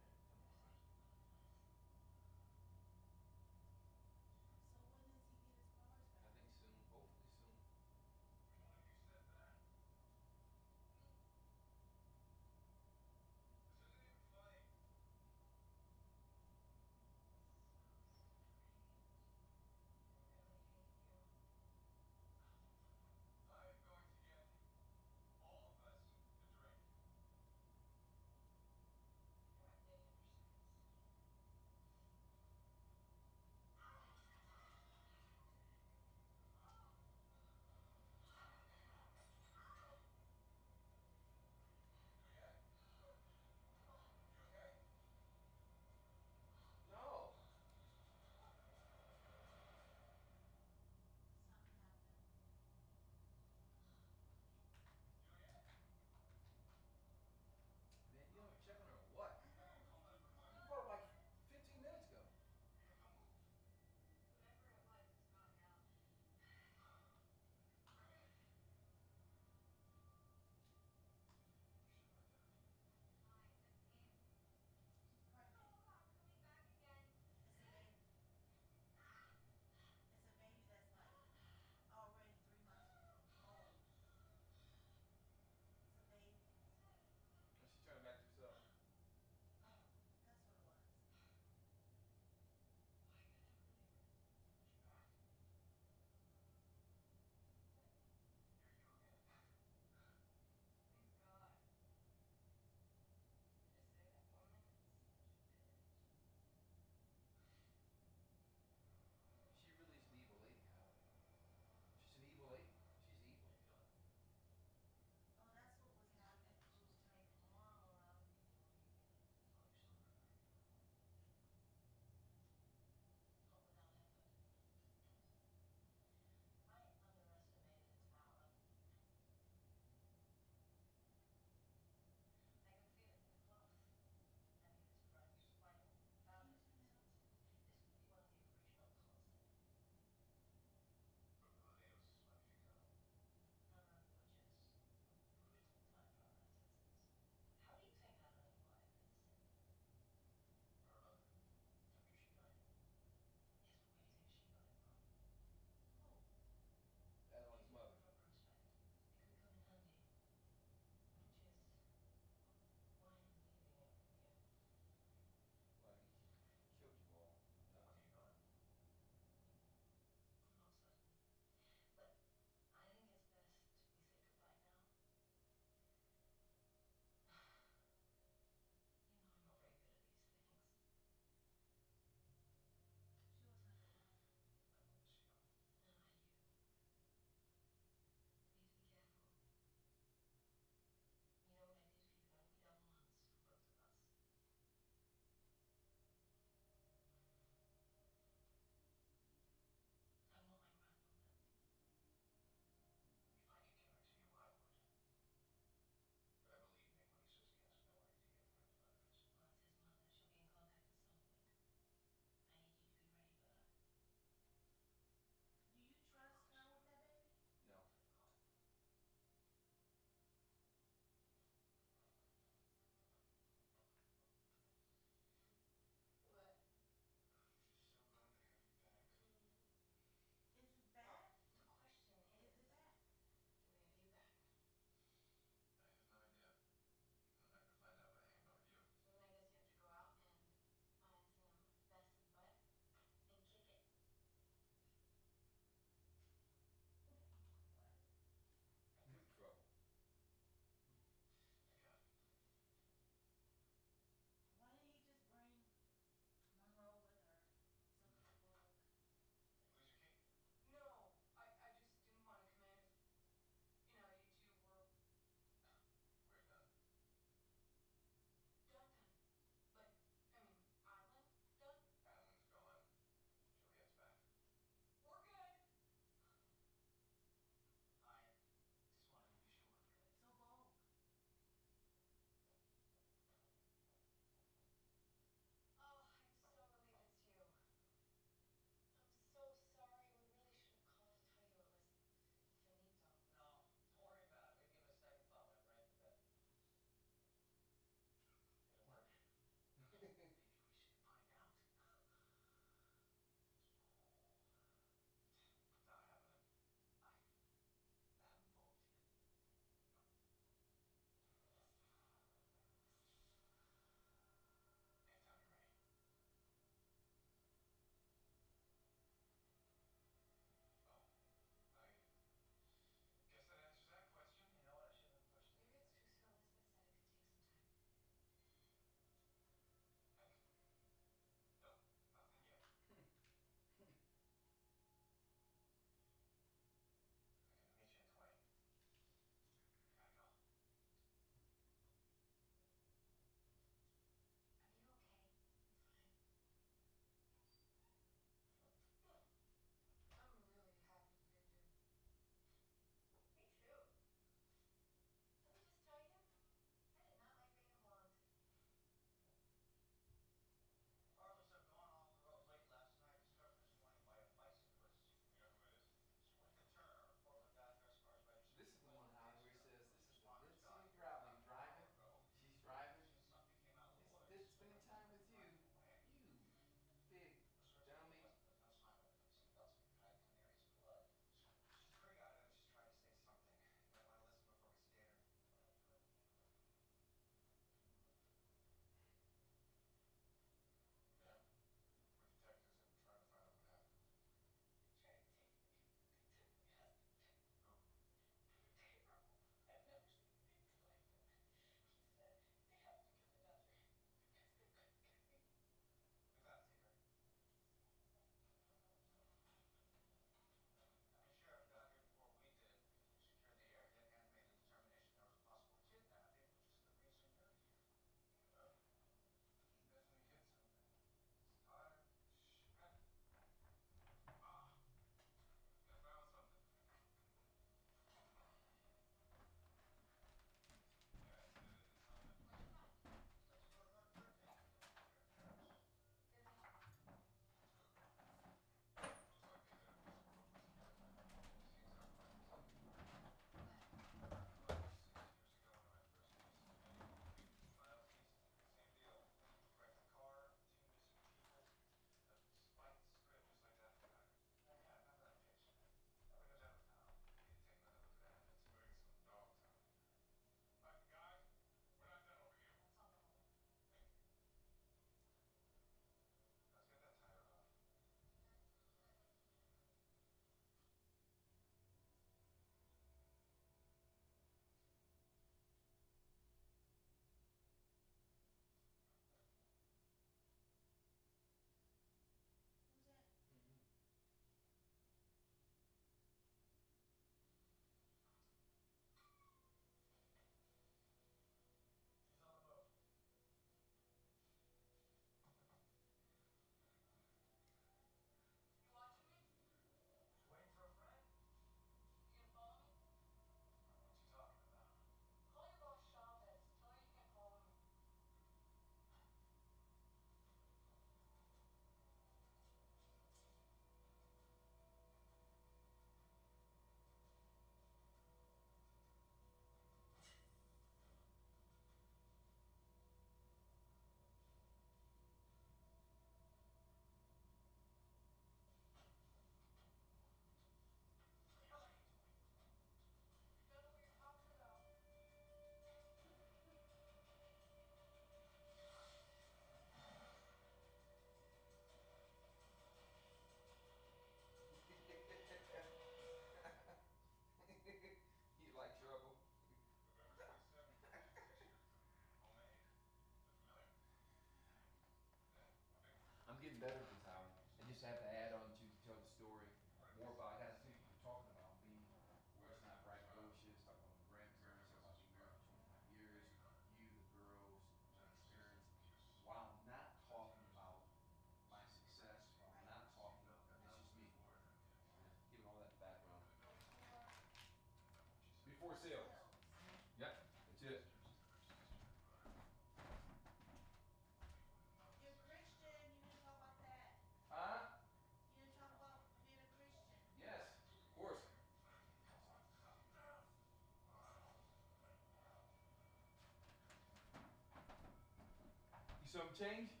[599.61, 600.00] change?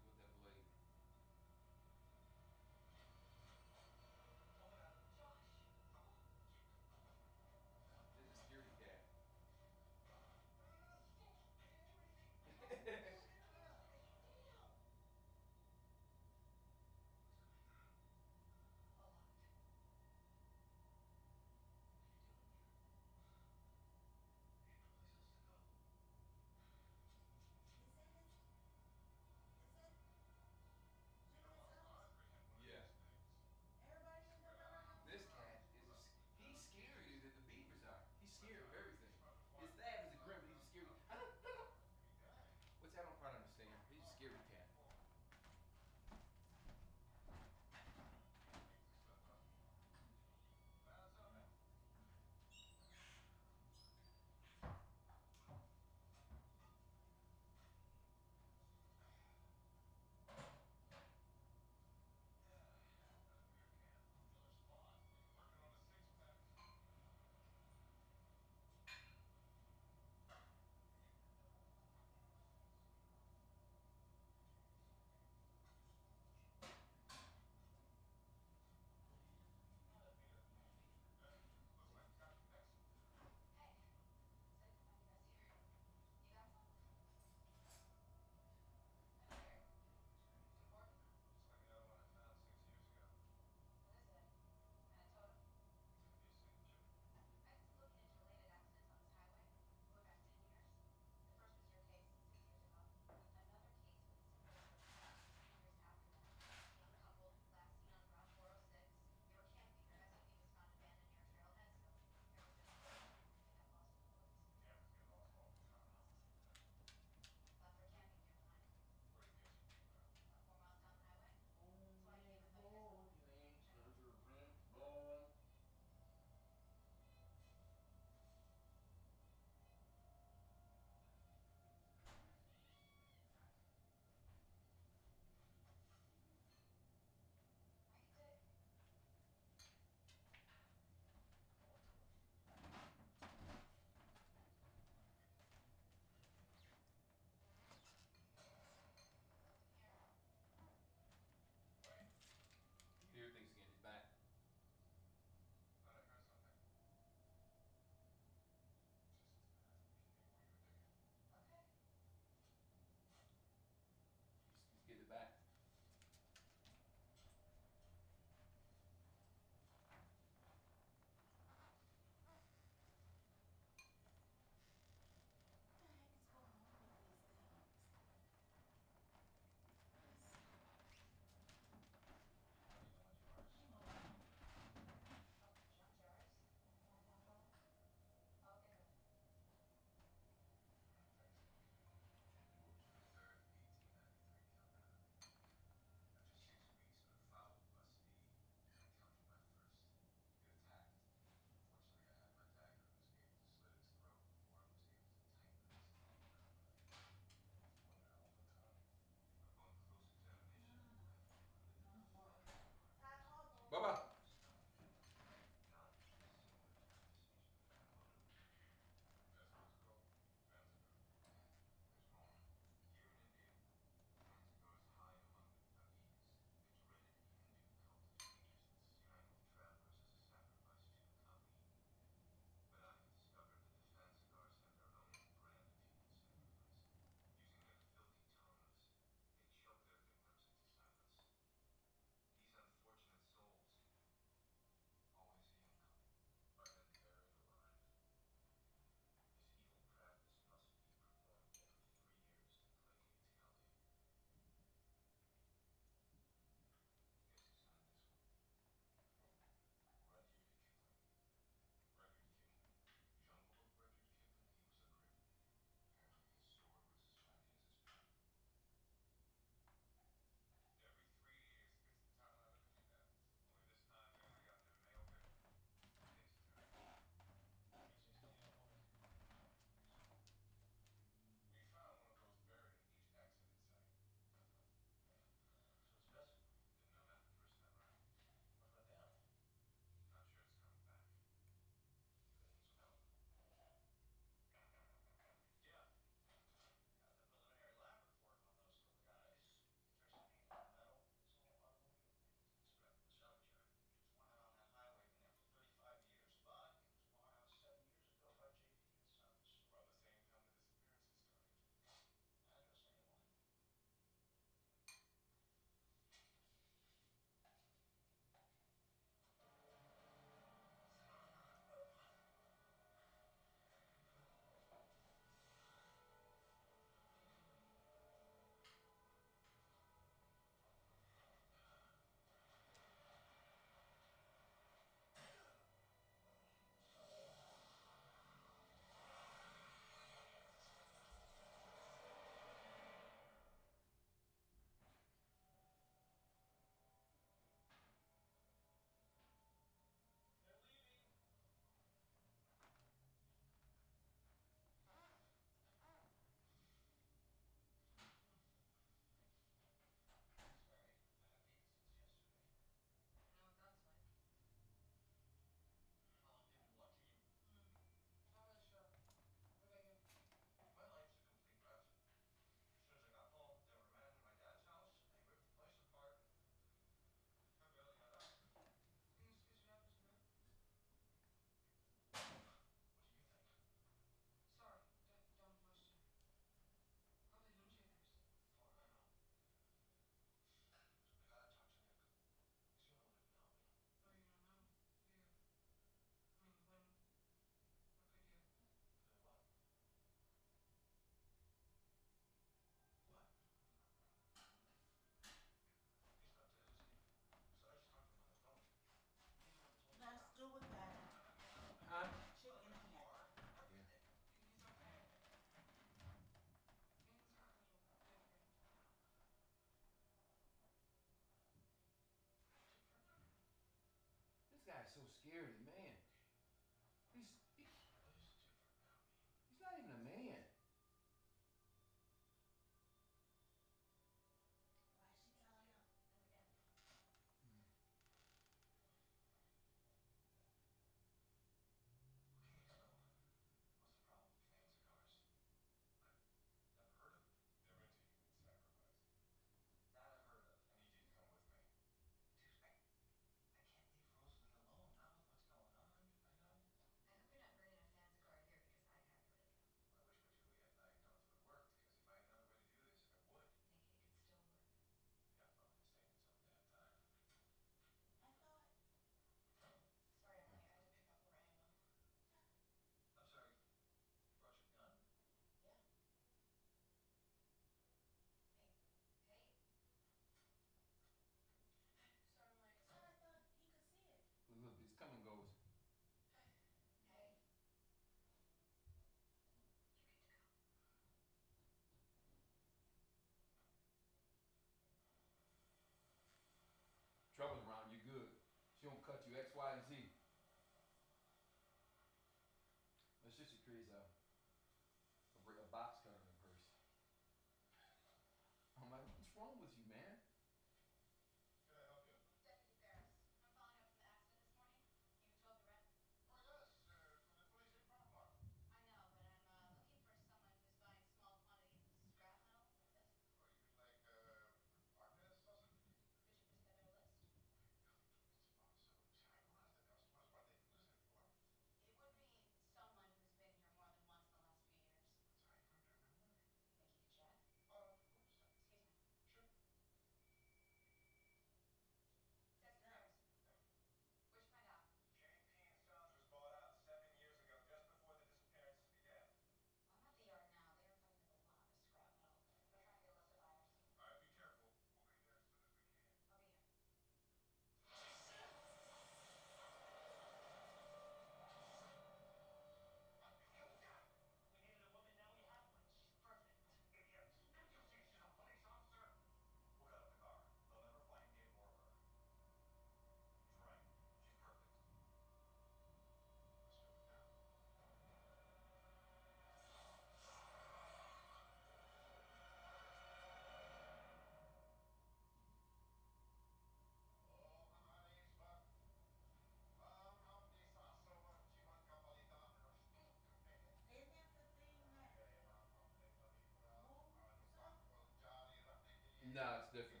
[599.33, 600.00] No, it's different.